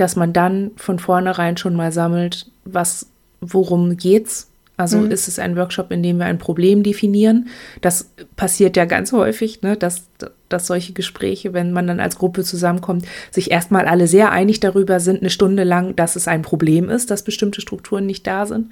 [0.00, 3.10] dass man dann von vornherein schon mal sammelt, was,
[3.42, 4.50] worum geht's?
[4.78, 5.10] Also mhm.
[5.10, 7.48] ist es ein Workshop, in dem wir ein Problem definieren?
[7.82, 10.04] Das passiert ja ganz häufig, ne, dass,
[10.52, 15.00] dass solche Gespräche, wenn man dann als Gruppe zusammenkommt, sich erstmal alle sehr einig darüber
[15.00, 18.70] sind, eine Stunde lang, dass es ein Problem ist, dass bestimmte Strukturen nicht da sind.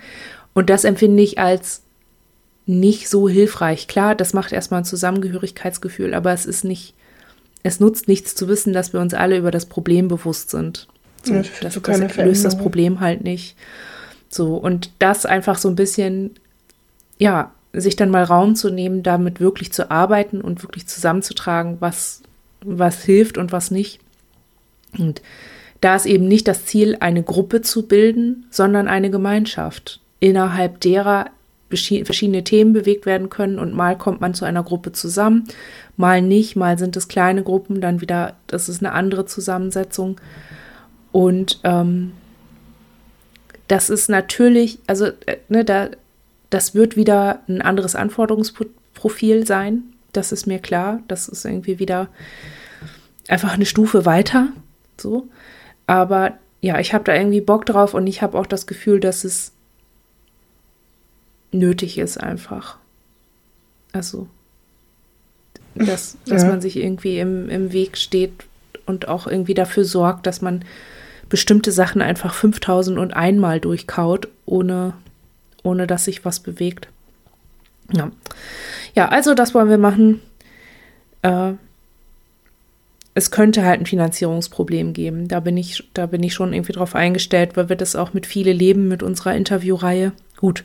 [0.55, 1.83] Und das empfinde ich als
[2.67, 3.89] nicht so hilfreich.
[3.89, 6.95] Klar, das macht erstmal ein Zusammengehörigkeitsgefühl, aber es ist nicht,
[7.63, 10.87] es nutzt nichts zu wissen, dass wir uns alle über das Problem bewusst sind.
[11.23, 13.57] So, ja, das, so das löst das Problem halt nicht.
[14.29, 16.33] So, und das einfach so ein bisschen,
[17.17, 22.23] ja, sich dann mal Raum zu nehmen, damit wirklich zu arbeiten und wirklich zusammenzutragen, was,
[22.65, 24.01] was hilft und was nicht.
[24.99, 25.23] Und
[25.81, 31.27] da ist eben nicht das Ziel, eine Gruppe zu bilden, sondern eine Gemeinschaft, innerhalb derer
[31.71, 35.45] verschiedene Themen bewegt werden können und mal kommt man zu einer Gruppe zusammen,
[35.99, 40.19] mal nicht, mal sind es kleine Gruppen, dann wieder, das ist eine andere Zusammensetzung.
[41.13, 42.13] Und ähm,
[43.67, 45.91] das ist natürlich, also äh, ne, da,
[46.51, 49.83] das wird wieder ein anderes Anforderungsprofil sein.
[50.13, 51.01] Das ist mir klar.
[51.09, 52.09] Das ist irgendwie wieder
[53.29, 54.49] einfach eine Stufe weiter.
[54.99, 55.29] So.
[55.87, 59.25] Aber ja, ich habe da irgendwie Bock drauf und ich habe auch das Gefühl, dass
[59.25, 59.53] es
[61.53, 62.79] nötig ist einfach.
[63.93, 64.29] Also,
[65.75, 66.49] dass, dass ja.
[66.49, 68.33] man sich irgendwie im, im Weg steht
[68.87, 70.65] und auch irgendwie dafür sorgt, dass man
[71.29, 74.95] bestimmte Sachen einfach 5000 und einmal durchkaut, ohne,
[75.63, 76.89] ohne dass sich was bewegt.
[77.93, 78.11] Ja.
[78.95, 80.21] ja, also das wollen wir machen.
[81.23, 81.53] Äh,
[83.15, 85.27] es könnte halt ein Finanzierungsproblem geben.
[85.27, 88.27] Da bin ich, da bin ich schon irgendwie drauf eingestellt, weil wir das auch mit
[88.27, 90.13] viele leben mit unserer Interviewreihe.
[90.37, 90.65] Gut.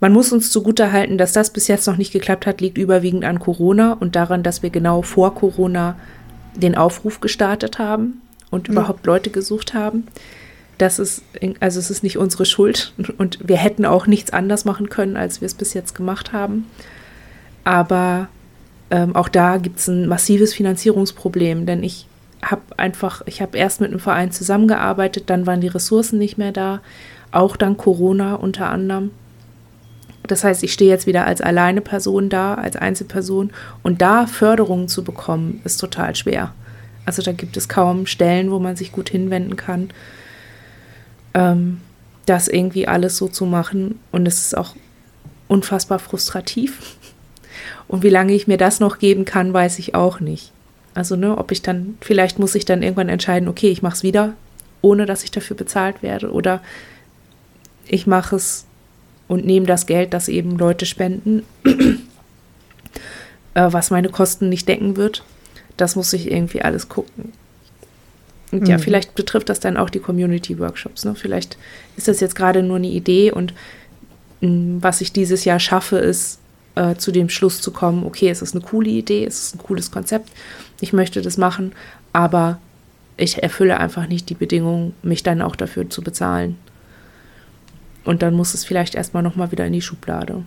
[0.00, 3.38] Man muss uns zugutehalten, dass das bis jetzt noch nicht geklappt hat, liegt überwiegend an
[3.38, 5.96] Corona und daran, dass wir genau vor Corona
[6.54, 8.20] den Aufruf gestartet haben
[8.50, 8.74] und mhm.
[8.74, 10.06] überhaupt Leute gesucht haben.
[10.78, 11.22] Das ist,
[11.60, 15.40] also es ist nicht unsere Schuld und wir hätten auch nichts anders machen können, als
[15.40, 16.66] wir es bis jetzt gemacht haben.
[17.64, 18.28] Aber
[18.90, 22.06] ähm, auch da gibt es ein massives Finanzierungsproblem, denn ich
[22.42, 26.52] habe einfach, ich habe erst mit einem Verein zusammengearbeitet, dann waren die Ressourcen nicht mehr
[26.52, 26.80] da,
[27.32, 29.10] auch dank Corona unter anderem.
[30.26, 33.50] Das heißt, ich stehe jetzt wieder als alleine Person da, als Einzelperson
[33.82, 36.52] und da Förderungen zu bekommen, ist total schwer.
[37.04, 39.90] Also da gibt es kaum Stellen, wo man sich gut hinwenden kann,
[41.36, 41.82] ähm,
[42.24, 44.00] das irgendwie alles so zu machen.
[44.10, 44.74] Und es ist auch
[45.46, 46.96] unfassbar frustrativ.
[47.86, 50.50] Und wie lange ich mir das noch geben kann, weiß ich auch nicht.
[50.94, 54.02] Also, ne, ob ich dann, vielleicht muss ich dann irgendwann entscheiden, okay, ich mache es
[54.02, 54.32] wieder,
[54.80, 56.32] ohne dass ich dafür bezahlt werde.
[56.32, 56.62] Oder
[57.86, 58.64] ich mache es
[59.28, 61.42] und nehme das Geld, das eben Leute spenden,
[63.54, 65.22] äh, was meine Kosten nicht decken wird.
[65.76, 67.32] Das muss ich irgendwie alles gucken.
[68.52, 68.66] Und mhm.
[68.66, 71.04] ja, vielleicht betrifft das dann auch die Community-Workshops.
[71.04, 71.14] Ne?
[71.14, 71.56] Vielleicht
[71.96, 73.54] ist das jetzt gerade nur eine Idee und
[74.40, 76.38] mh, mm, was ich dieses Jahr schaffe, ist
[76.76, 79.58] äh, zu dem Schluss zu kommen, okay, es ist eine coole Idee, es ist ein
[79.58, 80.30] cooles Konzept,
[80.80, 81.72] ich möchte das machen,
[82.12, 82.60] aber
[83.16, 86.58] ich erfülle einfach nicht die Bedingungen, mich dann auch dafür zu bezahlen.
[88.04, 90.44] Und dann muss es vielleicht erstmal nochmal wieder in die Schublade.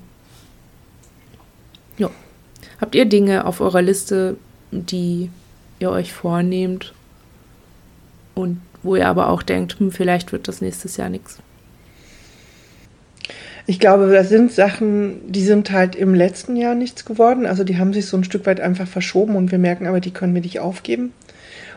[1.97, 2.09] Ja.
[2.79, 4.37] Habt ihr Dinge auf eurer Liste,
[4.71, 5.29] die
[5.79, 6.93] ihr euch vornehmt
[8.39, 11.39] und wo ihr aber auch denkt, hm, vielleicht wird das nächstes Jahr nichts?
[13.67, 17.45] Ich glaube, das sind Sachen, die sind halt im letzten Jahr nichts geworden.
[17.45, 20.11] Also die haben sich so ein Stück weit einfach verschoben und wir merken aber, die
[20.11, 21.13] können wir nicht aufgeben.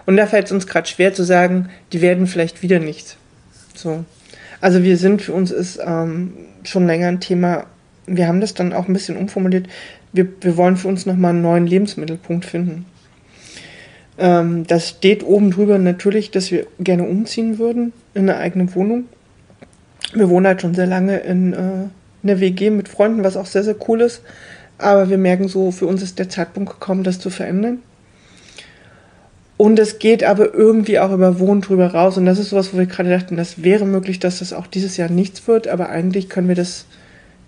[0.06, 3.16] Und da fällt es uns gerade schwer zu sagen, die werden vielleicht wieder nichts.
[3.74, 4.04] So.
[4.60, 6.32] Also wir sind, für uns ist ähm,
[6.64, 7.66] schon länger ein Thema,
[8.06, 9.68] wir haben das dann auch ein bisschen umformuliert,
[10.12, 12.86] wir, wir wollen für uns nochmal einen neuen Lebensmittelpunkt finden.
[14.22, 19.06] Ähm, das steht oben drüber natürlich, dass wir gerne umziehen würden in eine eigene Wohnung.
[20.14, 21.56] Wir wohnen halt schon sehr lange in äh,
[22.22, 24.22] einer WG mit Freunden, was auch sehr, sehr cool ist.
[24.78, 27.80] Aber wir merken so, für uns ist der Zeitpunkt gekommen, das zu verändern.
[29.56, 32.16] Und es geht aber irgendwie auch über Wohnen drüber raus.
[32.16, 34.96] Und das ist sowas, wo wir gerade dachten, das wäre möglich, dass das auch dieses
[34.96, 35.66] Jahr nichts wird.
[35.66, 36.86] Aber eigentlich können wir das,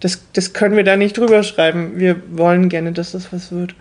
[0.00, 1.92] das, das können wir da nicht drüber schreiben.
[1.96, 3.76] Wir wollen gerne, dass das was wird.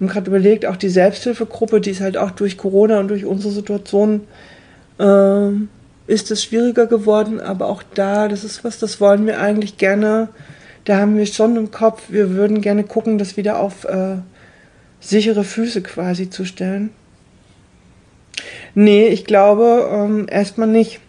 [0.00, 3.26] Wir haben gerade überlegt, auch die Selbsthilfegruppe, die ist halt auch durch Corona und durch
[3.26, 4.22] unsere Situation,
[4.98, 5.50] äh,
[6.06, 7.38] ist es schwieriger geworden.
[7.38, 10.30] Aber auch da, das ist was, das wollen wir eigentlich gerne.
[10.86, 14.16] Da haben wir schon im Kopf, wir würden gerne gucken, dass wieder auf äh,
[15.00, 16.90] sichere Füße quasi zu stellen?
[18.74, 21.00] Nee, ich glaube ähm, erstmal nicht.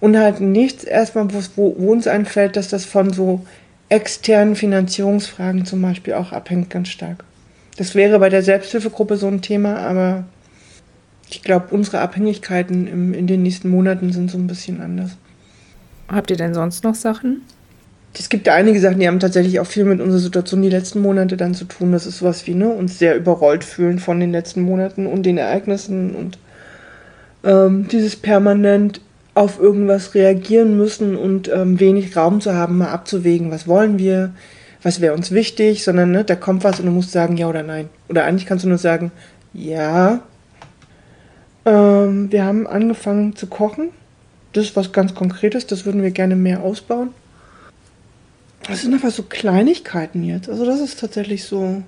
[0.00, 3.46] Und halt nichts erstmal, wo, wo uns einfällt, dass das von so
[3.88, 7.24] externen Finanzierungsfragen zum Beispiel auch abhängt, ganz stark.
[7.76, 10.24] Das wäre bei der Selbsthilfegruppe so ein Thema, aber
[11.30, 15.12] ich glaube, unsere Abhängigkeiten im, in den nächsten Monaten sind so ein bisschen anders.
[16.08, 17.42] Habt ihr denn sonst noch Sachen?
[18.18, 21.36] es gibt einige Sachen, die haben tatsächlich auch viel mit unserer Situation die letzten Monate
[21.36, 21.92] dann zu tun.
[21.92, 25.38] Das ist sowas wie, ne, uns sehr überrollt fühlen von den letzten Monaten und den
[25.38, 26.38] Ereignissen und
[27.44, 29.00] ähm, dieses permanent
[29.34, 34.32] auf irgendwas reagieren müssen und ähm, wenig Raum zu haben, mal abzuwägen, was wollen wir,
[34.82, 37.62] was wäre uns wichtig, sondern ne, da kommt was und du musst sagen ja oder
[37.62, 37.88] nein.
[38.08, 39.12] Oder eigentlich kannst du nur sagen,
[39.52, 40.20] ja.
[41.66, 43.90] Ähm, wir haben angefangen zu kochen.
[44.52, 47.10] Das ist was ganz Konkretes, das würden wir gerne mehr ausbauen.
[48.66, 50.48] Das sind einfach so Kleinigkeiten jetzt.
[50.48, 51.82] Also das ist tatsächlich so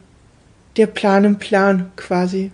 [0.77, 2.51] der Plan im Plan quasi.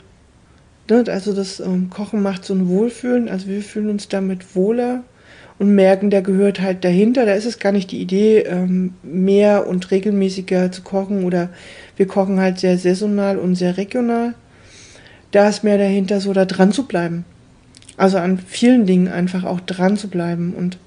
[0.89, 1.05] Ne?
[1.09, 3.29] Also das ähm, Kochen macht so ein Wohlfühlen.
[3.29, 5.03] Also wir fühlen uns damit wohler
[5.59, 7.27] und merken, der gehört halt dahinter.
[7.27, 11.49] Da ist es gar nicht die Idee, ähm, mehr und regelmäßiger zu kochen oder
[11.97, 14.35] wir kochen halt sehr saisonal und sehr regional.
[15.33, 17.25] Da ist mehr dahinter, so da dran zu bleiben.
[17.97, 20.79] Also an vielen Dingen einfach auch dran zu bleiben und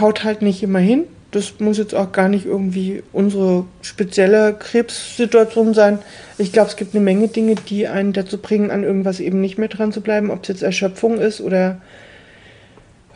[0.00, 5.74] haut halt nicht immer hin das muss jetzt auch gar nicht irgendwie unsere spezielle Krebssituation
[5.74, 5.98] sein.
[6.38, 9.58] Ich glaube, es gibt eine Menge Dinge, die einen dazu bringen, an irgendwas eben nicht
[9.58, 11.80] mehr dran zu bleiben, ob es jetzt Erschöpfung ist oder,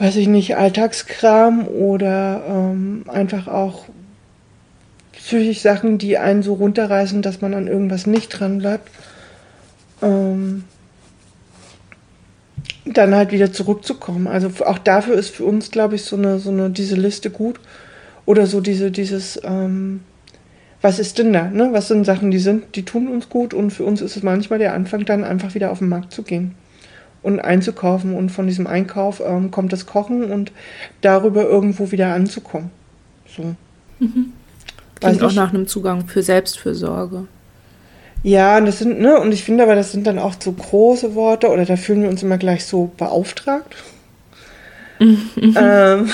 [0.02, 3.84] weiß ich nicht, Alltagskram oder ähm, einfach auch
[5.12, 8.90] psychisch Sachen, die einen so runterreißen, dass man an irgendwas nicht dran bleibt.
[10.02, 10.64] Ähm,
[12.84, 14.26] dann halt wieder zurückzukommen.
[14.26, 17.60] Also auch dafür ist für uns, glaube ich, so eine, so eine, diese Liste gut.
[18.26, 20.00] Oder so diese, dieses, ähm,
[20.80, 21.44] was ist denn da?
[21.44, 21.68] Ne?
[21.70, 24.58] Was sind Sachen, die sind, die tun uns gut und für uns ist es manchmal
[24.58, 26.56] der Anfang, dann einfach wieder auf den Markt zu gehen
[27.22, 30.52] und einzukaufen und von diesem Einkauf ähm, kommt das Kochen und
[31.00, 32.70] darüber irgendwo wieder anzukommen.
[33.36, 33.54] So.
[33.98, 34.32] Mhm.
[35.00, 37.26] Klingt auch nach einem Zugang für Selbstfürsorge.
[38.22, 41.48] Ja, das sind, ne, und ich finde aber, das sind dann auch so große Worte
[41.48, 43.74] oder da fühlen wir uns immer gleich so beauftragt.
[45.00, 45.56] Mhm.
[45.56, 46.10] Ähm,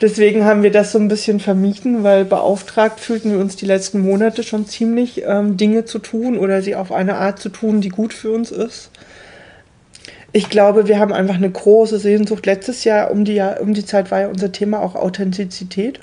[0.00, 4.00] Deswegen haben wir das so ein bisschen vermieden, weil beauftragt fühlten wir uns die letzten
[4.00, 7.88] Monate schon ziemlich, ähm, Dinge zu tun oder sie auf eine Art zu tun, die
[7.88, 8.90] gut für uns ist.
[10.32, 12.44] Ich glaube, wir haben einfach eine große Sehnsucht.
[12.44, 16.00] Letztes Jahr um die, um die Zeit war ja unser Thema auch Authentizität.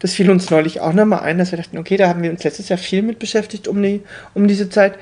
[0.00, 2.44] Das fiel uns neulich auch nochmal ein, dass wir dachten, okay, da haben wir uns
[2.44, 4.02] letztes Jahr viel mit beschäftigt um, die,
[4.34, 4.94] um diese Zeit.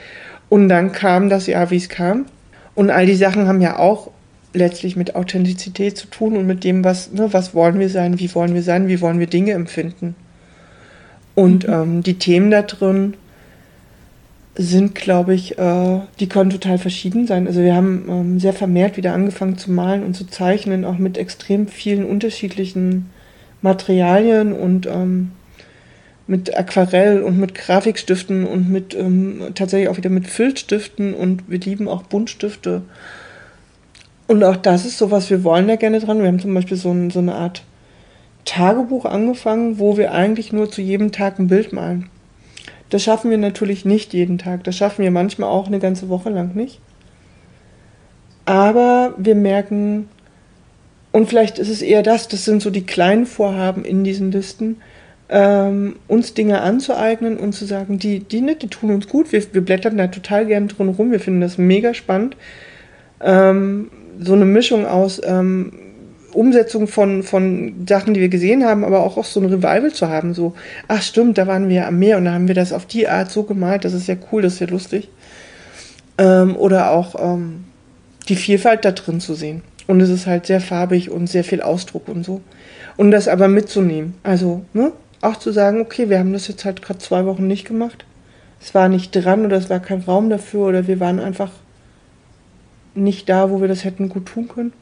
[0.49, 2.27] Und dann kam das Jahr, wie es kam.
[2.75, 4.11] Und all die Sachen haben ja auch
[4.53, 8.35] letztlich mit Authentizität zu tun und mit dem, was, ne, was wollen wir sein, wie
[8.35, 10.15] wollen wir sein, wie wollen wir Dinge empfinden.
[11.35, 11.73] Und mhm.
[11.73, 13.15] ähm, die Themen da drin
[14.59, 17.47] sind, glaube ich, äh, die können total verschieden sein.
[17.47, 21.19] Also wir haben ähm, sehr vermehrt wieder angefangen zu malen und zu zeichnen, auch mit
[21.19, 23.11] extrem vielen unterschiedlichen
[23.61, 25.33] Materialien und ähm,
[26.27, 31.61] mit Aquarell und mit Grafikstiften und mit ähm, tatsächlich auch wieder mit Filzstiften und wir
[31.61, 32.83] lieben auch Buntstifte.
[34.27, 36.19] Und auch das ist so was, wir wollen da gerne dran.
[36.19, 37.63] Wir haben zum Beispiel so, ein, so eine Art
[38.45, 42.09] Tagebuch angefangen, wo wir eigentlich nur zu jedem Tag ein Bild malen.
[42.91, 44.65] Das schaffen wir natürlich nicht jeden Tag.
[44.65, 46.81] Das schaffen wir manchmal auch eine ganze Woche lang nicht.
[48.45, 50.09] Aber wir merken,
[51.13, 54.77] und vielleicht ist es eher das, das sind so die kleinen Vorhaben in diesen Listen,
[55.29, 59.43] ähm, uns Dinge anzueignen und zu sagen, die, die, ne, die tun uns gut, wir,
[59.53, 62.37] wir blättern da total gern drin rum, wir finden das mega spannend.
[63.21, 65.73] Ähm, so eine Mischung aus ähm,
[66.37, 70.09] Umsetzung von, von Sachen, die wir gesehen haben, aber auch, auch so ein Revival zu
[70.09, 70.35] haben.
[70.35, 70.55] So,
[70.89, 73.31] ach stimmt, da waren wir am Meer und da haben wir das auf die Art
[73.31, 75.09] so gemalt, das ist ja cool, das ist ja lustig.
[76.19, 77.65] Ähm, oder auch ähm,
[78.29, 79.63] die Vielfalt da drin zu sehen.
[79.87, 82.41] Und es ist halt sehr farbig und sehr viel Ausdruck und so.
[82.97, 84.15] Und das aber mitzunehmen.
[84.23, 84.93] Also, ne?
[85.23, 88.05] Auch zu sagen, okay, wir haben das jetzt halt gerade zwei Wochen nicht gemacht.
[88.61, 91.51] Es war nicht dran oder es war kein Raum dafür oder wir waren einfach
[92.95, 94.73] nicht da, wo wir das hätten gut tun können.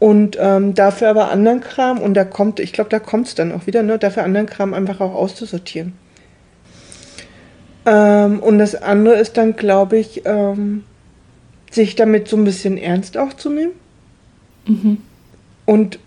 [0.00, 3.52] Und ähm, dafür aber anderen Kram, und da kommt, ich glaube, da kommt es dann
[3.52, 5.92] auch wieder, ne, dafür anderen Kram einfach auch auszusortieren.
[7.84, 10.84] Ähm, und das andere ist dann, glaube ich, ähm,
[11.70, 13.72] sich damit so ein bisschen ernst auch zu nehmen.
[14.66, 14.98] Mhm.
[15.66, 15.98] Und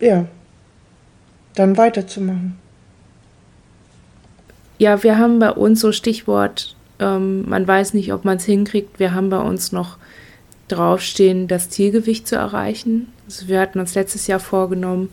[0.00, 0.24] ja,
[1.54, 2.56] dann weiterzumachen.
[4.78, 8.98] Ja, wir haben bei uns so Stichwort, ähm, man weiß nicht, ob man es hinkriegt,
[8.98, 9.98] wir haben bei uns noch
[10.70, 13.08] draufstehen, das Zielgewicht zu erreichen.
[13.26, 15.10] Also wir hatten uns letztes Jahr vorgenommen,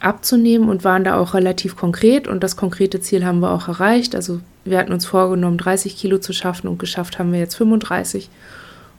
[0.00, 4.14] abzunehmen und waren da auch relativ konkret und das konkrete Ziel haben wir auch erreicht.
[4.14, 8.28] Also wir hatten uns vorgenommen, 30 Kilo zu schaffen und geschafft haben wir jetzt 35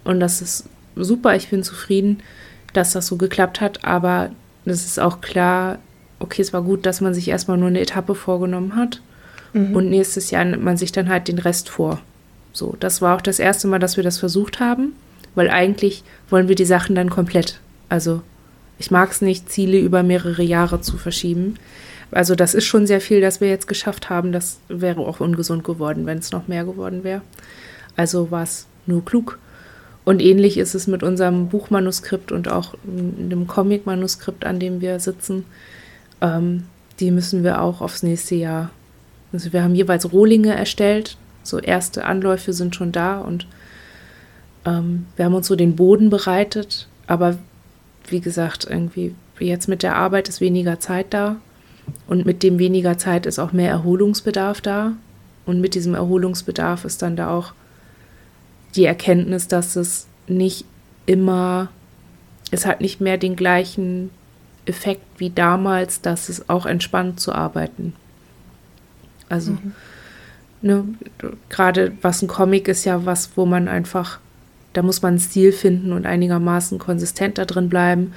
[0.03, 0.65] und das ist
[0.95, 1.35] super.
[1.35, 2.21] Ich bin zufrieden,
[2.73, 4.29] dass das so geklappt hat, aber
[4.65, 5.79] es ist auch klar,
[6.19, 9.01] okay, es war gut, dass man sich erstmal nur eine Etappe vorgenommen hat
[9.53, 9.75] mhm.
[9.75, 11.99] und nächstes Jahr nimmt man sich dann halt den Rest vor.
[12.53, 14.93] So, das war auch das erste Mal, dass wir das versucht haben
[15.35, 17.59] weil eigentlich wollen wir die Sachen dann komplett.
[17.89, 18.21] Also
[18.79, 21.55] ich mag es nicht, Ziele über mehrere Jahre zu verschieben.
[22.11, 24.31] Also das ist schon sehr viel, das wir jetzt geschafft haben.
[24.31, 27.21] Das wäre auch ungesund geworden, wenn es noch mehr geworden wäre.
[27.95, 29.39] Also war es nur klug.
[30.03, 35.45] Und ähnlich ist es mit unserem Buchmanuskript und auch dem Comic-Manuskript, an dem wir sitzen.
[36.21, 36.63] Ähm,
[36.99, 38.71] die müssen wir auch aufs nächste Jahr.
[39.31, 41.17] Also wir haben jeweils Rohlinge erstellt.
[41.43, 43.47] So erste Anläufe sind schon da und
[44.65, 47.37] ähm, wir haben uns so den Boden bereitet, aber
[48.07, 51.37] wie gesagt, irgendwie jetzt mit der Arbeit ist weniger Zeit da
[52.07, 54.93] und mit dem weniger Zeit ist auch mehr Erholungsbedarf da
[55.45, 57.53] und mit diesem Erholungsbedarf ist dann da auch
[58.75, 60.65] die Erkenntnis, dass es nicht
[61.05, 61.69] immer,
[62.51, 64.11] es hat nicht mehr den gleichen
[64.65, 67.93] Effekt wie damals, dass es auch entspannt zu arbeiten.
[69.27, 69.73] Also, mhm.
[70.61, 70.85] ne,
[71.49, 74.19] gerade was ein Comic ist ja was, wo man einfach
[74.73, 78.13] da muss man einen Stil finden und einigermaßen konsistent da drin bleiben.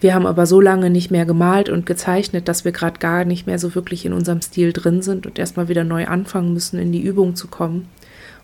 [0.00, 3.46] Wir haben aber so lange nicht mehr gemalt und gezeichnet, dass wir gerade gar nicht
[3.46, 6.92] mehr so wirklich in unserem Stil drin sind und erstmal wieder neu anfangen müssen, in
[6.92, 7.88] die Übung zu kommen.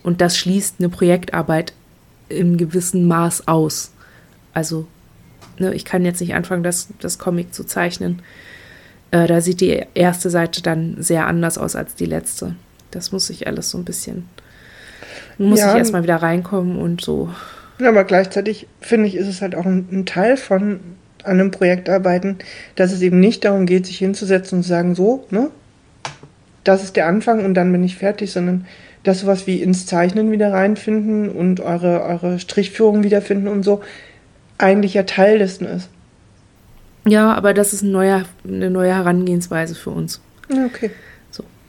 [0.03, 1.75] Und das schließt eine Projektarbeit
[2.29, 3.93] im gewissen Maß aus.
[4.55, 4.87] Also,
[5.59, 8.23] ne, ich kann jetzt nicht anfangen, das, das Comic zu zeichnen.
[9.11, 12.57] Äh, da sieht die erste Seite dann sehr anders aus als die letzte.
[12.91, 14.25] Das muss ich alles so ein bisschen
[15.39, 17.31] muss ja, ich erstmal wieder reinkommen und so.
[17.79, 20.81] Ja, aber gleichzeitig finde ich, ist es halt auch ein, ein Teil von
[21.25, 22.39] einem Projekt arbeiten,
[22.75, 25.51] dass es eben nicht darum geht, sich hinzusetzen und zu sagen, so, ne,
[26.65, 28.67] das ist der Anfang und dann bin ich fertig, sondern
[29.03, 33.83] dass sowas wie ins Zeichnen wieder reinfinden und eure, eure Strichführung wiederfinden und so
[34.59, 35.89] eigentlich ja Teil dessen ist.
[37.05, 40.21] Ja, aber das ist ein neuer, eine neue Herangehensweise für uns.
[40.49, 40.91] Okay.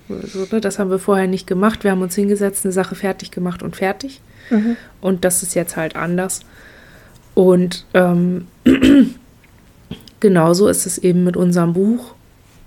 [0.09, 1.83] So, ne, das haben wir vorher nicht gemacht.
[1.83, 4.21] Wir haben uns hingesetzt, eine Sache fertig gemacht und fertig.
[4.49, 4.75] Mhm.
[5.01, 6.41] Und das ist jetzt halt anders.
[7.33, 8.47] Und ähm,
[10.19, 12.15] genauso ist es eben mit unserem Buch.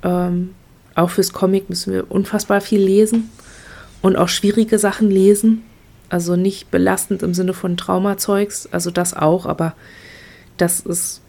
[0.02, 0.54] Ähm,
[0.94, 3.30] auch fürs Comic müssen wir unfassbar viel lesen
[4.02, 5.62] und auch schwierige Sachen lesen.
[6.08, 9.74] Also nicht belastend im Sinne von Traumazeugs, also das auch, aber
[10.56, 11.20] das ist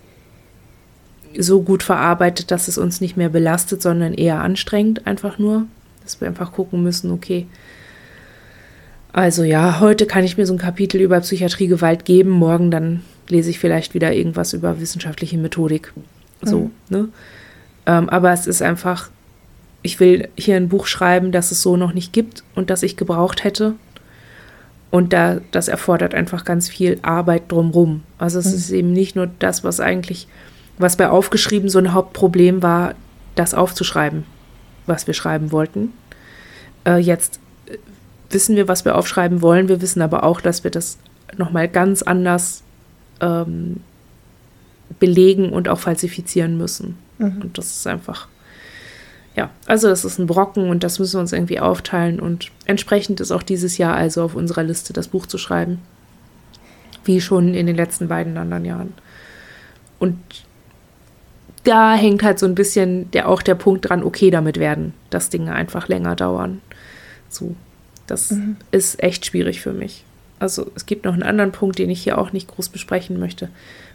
[1.37, 5.65] so gut verarbeitet, dass es uns nicht mehr belastet, sondern eher anstrengend einfach nur
[6.07, 7.47] dass wir einfach gucken müssen, okay.
[9.13, 13.01] Also ja, heute kann ich mir so ein Kapitel über Psychiatrie Gewalt geben, morgen dann
[13.29, 15.93] lese ich vielleicht wieder irgendwas über wissenschaftliche Methodik.
[16.41, 16.71] So, mhm.
[16.89, 17.09] ne?
[17.85, 19.09] Ähm, aber es ist einfach,
[19.81, 22.97] ich will hier ein Buch schreiben, das es so noch nicht gibt und das ich
[22.97, 23.73] gebraucht hätte.
[24.89, 28.03] Und da, das erfordert einfach ganz viel Arbeit drumrum.
[28.17, 28.55] Also es mhm.
[28.55, 30.27] ist eben nicht nur das, was eigentlich,
[30.77, 32.95] was bei aufgeschrieben so ein Hauptproblem war,
[33.35, 34.25] das aufzuschreiben,
[34.87, 35.93] was wir schreiben wollten.
[36.85, 37.39] Äh, jetzt
[38.29, 39.69] wissen wir, was wir aufschreiben wollen.
[39.69, 40.97] Wir wissen aber auch, dass wir das
[41.37, 42.63] nochmal ganz anders
[43.21, 43.81] ähm,
[44.99, 46.97] belegen und auch falsifizieren müssen.
[47.17, 47.41] Mhm.
[47.41, 48.27] Und das ist einfach,
[49.35, 52.19] ja, also das ist ein Brocken und das müssen wir uns irgendwie aufteilen.
[52.19, 55.79] Und entsprechend ist auch dieses Jahr also auf unserer Liste, das Buch zu schreiben.
[57.03, 58.93] Wie schon in den letzten beiden anderen Jahren.
[59.99, 60.17] Und
[61.63, 65.29] da hängt halt so ein bisschen der, auch der Punkt dran, okay damit werden, dass
[65.29, 66.61] Dinge einfach länger dauern.
[67.29, 67.55] So,
[68.07, 68.57] das mhm.
[68.71, 70.03] ist echt schwierig für mich.
[70.39, 73.49] Also es gibt noch einen anderen Punkt, den ich hier auch nicht groß besprechen möchte,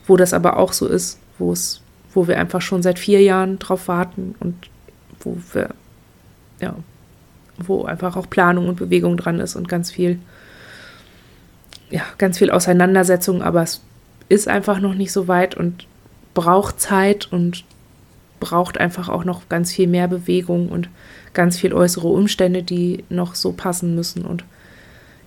[0.06, 1.80] wo das aber auch so ist, wo es,
[2.12, 4.54] wo wir einfach schon seit vier Jahren drauf warten und
[5.20, 5.70] wo wir,
[6.60, 6.74] ja,
[7.58, 10.18] wo einfach auch Planung und Bewegung dran ist und ganz viel,
[11.90, 13.82] ja, ganz viel Auseinandersetzung, aber es
[14.28, 15.86] ist einfach noch nicht so weit und
[16.34, 17.64] braucht Zeit und
[18.40, 20.88] braucht einfach auch noch ganz viel mehr Bewegung und
[21.32, 24.44] ganz viel äußere Umstände, die noch so passen müssen und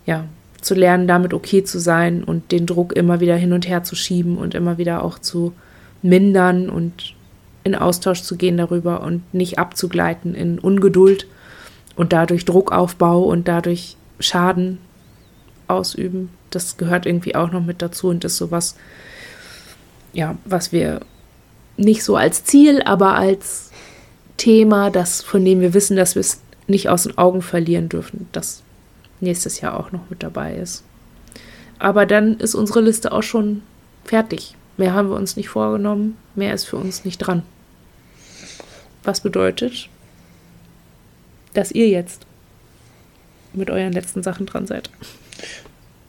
[0.05, 0.25] ja,
[0.61, 3.95] zu lernen, damit okay zu sein und den Druck immer wieder hin und her zu
[3.95, 5.53] schieben und immer wieder auch zu
[6.01, 7.15] mindern und
[7.63, 11.27] in Austausch zu gehen darüber und nicht abzugleiten in Ungeduld
[11.95, 14.79] und dadurch Druckaufbau und dadurch Schaden
[15.67, 16.29] ausüben.
[16.51, 18.75] Das gehört irgendwie auch noch mit dazu und ist sowas,
[20.15, 21.01] ja, was wir
[21.77, 23.69] nicht so als Ziel, aber als
[24.37, 28.27] Thema, das, von dem wir wissen, dass wir es nicht aus den Augen verlieren dürfen,
[28.31, 28.63] das
[29.19, 30.83] nächstes Jahr auch noch mit dabei ist.
[31.79, 33.61] Aber dann ist unsere Liste auch schon
[34.05, 34.55] fertig.
[34.77, 37.43] Mehr haben wir uns nicht vorgenommen, mehr ist für uns nicht dran.
[39.03, 39.89] Was bedeutet,
[41.53, 42.25] dass ihr jetzt
[43.53, 44.89] mit euren letzten Sachen dran seid.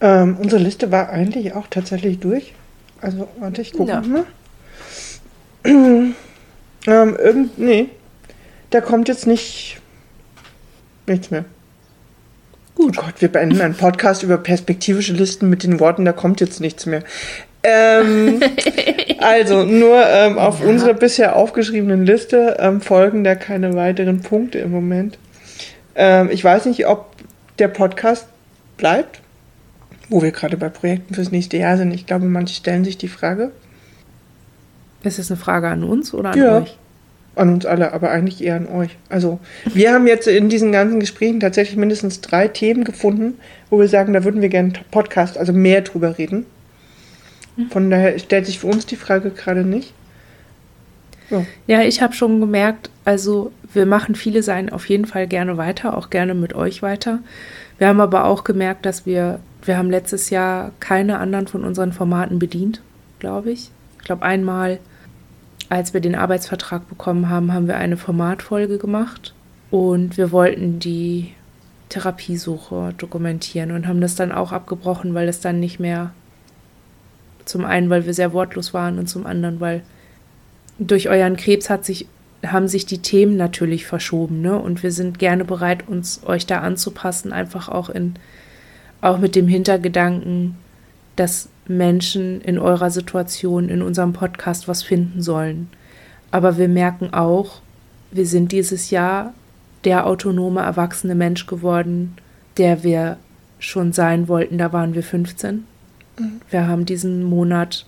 [0.00, 2.54] Ähm, unsere Liste war eigentlich auch tatsächlich durch.
[3.00, 4.00] Also, warte, ich gucke ja.
[4.00, 4.24] mal.
[5.64, 6.14] ähm,
[6.86, 7.88] irgend, nee,
[8.70, 9.80] da kommt jetzt nicht
[11.06, 11.44] nichts mehr.
[12.74, 12.98] Gut.
[12.98, 16.60] Oh Gott, wir beenden einen Podcast über perspektivische Listen mit den Worten, da kommt jetzt
[16.60, 17.02] nichts mehr.
[17.62, 18.40] Ähm,
[19.20, 20.66] also, nur ähm, auf ja.
[20.66, 25.18] unserer bisher aufgeschriebenen Liste ähm, folgen da keine weiteren Punkte im Moment.
[25.94, 27.06] Ähm, ich weiß nicht, ob
[27.58, 28.26] der Podcast
[28.76, 29.20] bleibt,
[30.08, 31.92] wo wir gerade bei Projekten fürs nächste Jahr sind.
[31.92, 33.50] Ich glaube, manche stellen sich die Frage.
[35.02, 36.58] Ist das eine Frage an uns oder an ja.
[36.58, 36.76] euch?
[37.34, 38.96] An uns alle, aber eigentlich eher an euch.
[39.10, 43.34] Also, wir haben jetzt in diesen ganzen Gesprächen tatsächlich mindestens drei Themen gefunden,
[43.68, 46.46] wo wir sagen, da würden wir gerne Podcast, also mehr drüber reden.
[47.56, 47.70] Mhm.
[47.70, 49.92] Von daher stellt sich für uns die Frage gerade nicht.
[51.30, 55.56] Ja, ja ich habe schon gemerkt, also wir machen viele Seiten auf jeden Fall gerne
[55.56, 57.20] weiter, auch gerne mit euch weiter.
[57.78, 61.92] Wir haben aber auch gemerkt, dass wir, wir haben letztes Jahr keine anderen von unseren
[61.92, 62.80] Formaten bedient,
[63.18, 63.70] glaube ich.
[63.98, 64.78] Ich glaube einmal
[65.68, 69.34] als wir den Arbeitsvertrag bekommen haben, haben wir eine Formatfolge gemacht
[69.70, 71.32] und wir wollten die
[71.88, 76.12] Therapiesuche dokumentieren und haben das dann auch abgebrochen, weil es dann nicht mehr
[77.44, 79.82] zum einen, weil wir sehr wortlos waren und zum anderen, weil
[80.78, 82.06] durch euren Krebs hat sich,
[82.52, 84.58] haben sich die Themen natürlich verschoben, ne?
[84.58, 88.14] Und wir sind gerne bereit, uns euch da anzupassen, einfach auch in,
[89.00, 90.56] auch mit dem Hintergedanken,
[91.16, 95.68] dass Menschen in eurer Situation in unserem Podcast was finden sollen.
[96.30, 97.60] Aber wir merken auch,
[98.10, 99.32] wir sind dieses Jahr
[99.84, 102.16] der autonome, erwachsene Mensch geworden,
[102.56, 103.18] der wir
[103.58, 104.58] schon sein wollten.
[104.58, 105.64] Da waren wir 15.
[106.18, 106.40] Mhm.
[106.50, 107.86] Wir haben diesen Monat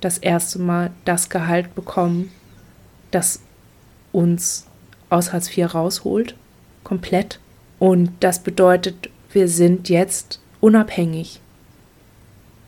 [0.00, 2.30] das erste Mal das Gehalt bekommen,
[3.10, 3.40] das
[4.14, 4.66] uns
[5.10, 6.34] aus Hartz IV rausholt.
[6.84, 7.40] Komplett.
[7.78, 11.40] Und das bedeutet, wir sind jetzt unabhängig.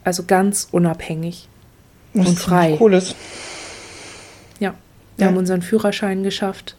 [0.05, 1.49] Also ganz unabhängig
[2.12, 2.76] Was und frei.
[2.76, 3.14] Cooles.
[4.61, 4.74] Ja,
[5.16, 5.26] wir ja.
[5.26, 6.76] haben unseren Führerschein geschafft.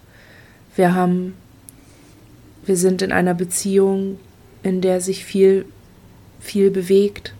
[0.76, 1.36] Wir haben,
[2.65, 4.20] wir sind in einer Beziehung,
[4.63, 5.65] in der sich viel,
[6.39, 7.34] viel bewegt.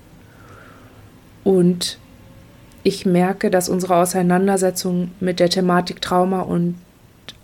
[1.44, 2.00] Und
[2.84, 6.76] ich merke, dass unsere Auseinandersetzung mit der Thematik Trauma und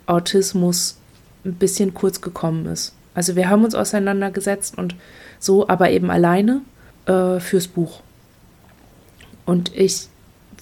[0.06, 0.98] Autismus
[1.46, 2.94] ein bisschen kurz gekommen ist.
[3.14, 4.96] Also wir haben uns auseinandergesetzt und
[5.40, 6.62] so, aber eben alleine
[7.06, 8.02] äh, fürs Buch.
[9.46, 10.08] Und ich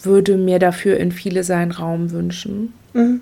[0.02, 3.22] würde mir dafür in viele seinen Raum wünschen mhm.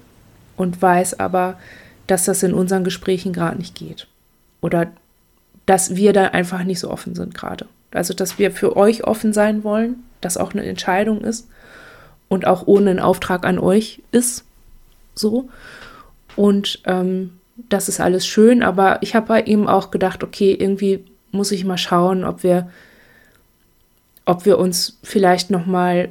[0.55, 1.59] und weiß aber,
[2.07, 4.07] dass das in unseren Gesprächen gerade nicht geht.
[4.61, 4.91] Oder
[5.65, 7.67] dass wir da einfach nicht so offen sind gerade.
[7.91, 11.47] Also, dass wir für euch offen sein wollen, dass auch eine Entscheidung ist
[12.27, 14.45] und auch ohne einen Auftrag an euch ist.
[15.15, 15.49] So.
[16.39, 17.31] Und ähm,
[17.67, 21.65] das ist alles schön, aber ich habe bei ihm auch gedacht, okay, irgendwie muss ich
[21.65, 22.69] mal schauen, ob wir,
[24.23, 26.07] ob wir uns vielleicht noch mal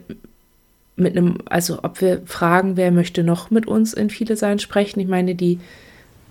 [0.97, 5.01] mit einem, also ob wir fragen, wer möchte noch mit uns in Viele Sein sprechen.
[5.01, 5.61] Ich meine, die,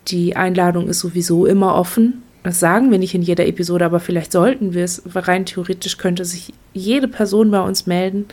[0.07, 2.21] die Einladung ist sowieso immer offen.
[2.43, 5.01] Das sagen wir nicht in jeder Episode, aber vielleicht sollten wir es.
[5.15, 8.27] Rein theoretisch könnte sich jede Person bei uns melden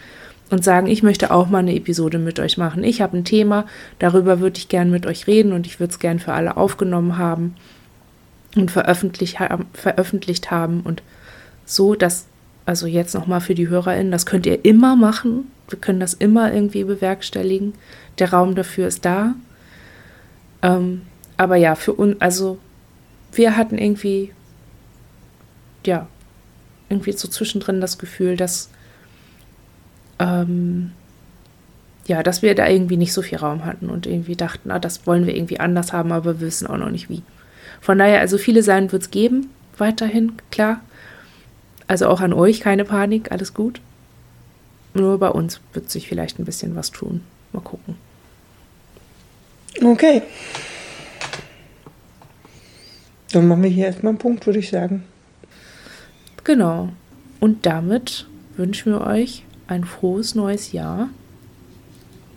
[0.54, 2.84] und sagen, ich möchte auch mal eine Episode mit euch machen.
[2.84, 3.66] Ich habe ein Thema,
[3.98, 7.18] darüber würde ich gern mit euch reden und ich würde es gern für alle aufgenommen
[7.18, 7.56] haben
[8.54, 9.38] und veröffentlicht,
[9.72, 11.02] veröffentlicht haben und
[11.66, 12.26] so, dass,
[12.66, 15.50] also jetzt nochmal für die HörerInnen, das könnt ihr immer machen.
[15.68, 17.74] Wir können das immer irgendwie bewerkstelligen.
[18.20, 19.34] Der Raum dafür ist da.
[20.62, 21.02] Ähm,
[21.36, 22.58] aber ja, für uns, also
[23.32, 24.30] wir hatten irgendwie,
[25.84, 26.06] ja,
[26.88, 28.70] irgendwie so zwischendrin das Gefühl, dass,
[30.24, 30.92] ähm,
[32.06, 35.06] ja, dass wir da irgendwie nicht so viel Raum hatten und irgendwie dachten, ah, das
[35.06, 37.22] wollen wir irgendwie anders haben, aber wir wissen auch noch nicht wie.
[37.80, 40.80] Von daher, also viele Seiten wird es geben, weiterhin, klar.
[41.86, 43.80] Also auch an euch, keine Panik, alles gut.
[44.94, 47.22] Nur bei uns wird sich vielleicht ein bisschen was tun.
[47.52, 47.96] Mal gucken.
[49.82, 50.22] Okay.
[53.32, 55.04] Dann machen wir hier erstmal einen Punkt, würde ich sagen.
[56.44, 56.90] Genau.
[57.40, 61.08] Und damit wünschen wir euch ein frohes neues Jahr.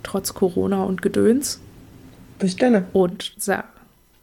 [0.03, 1.59] Trotz Corona und Gedöns.
[2.39, 2.85] Bis dann.
[2.93, 3.63] Und sa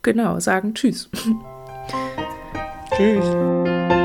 [0.02, 1.10] genau, sagen Tschüss.
[2.96, 4.03] Tschüss.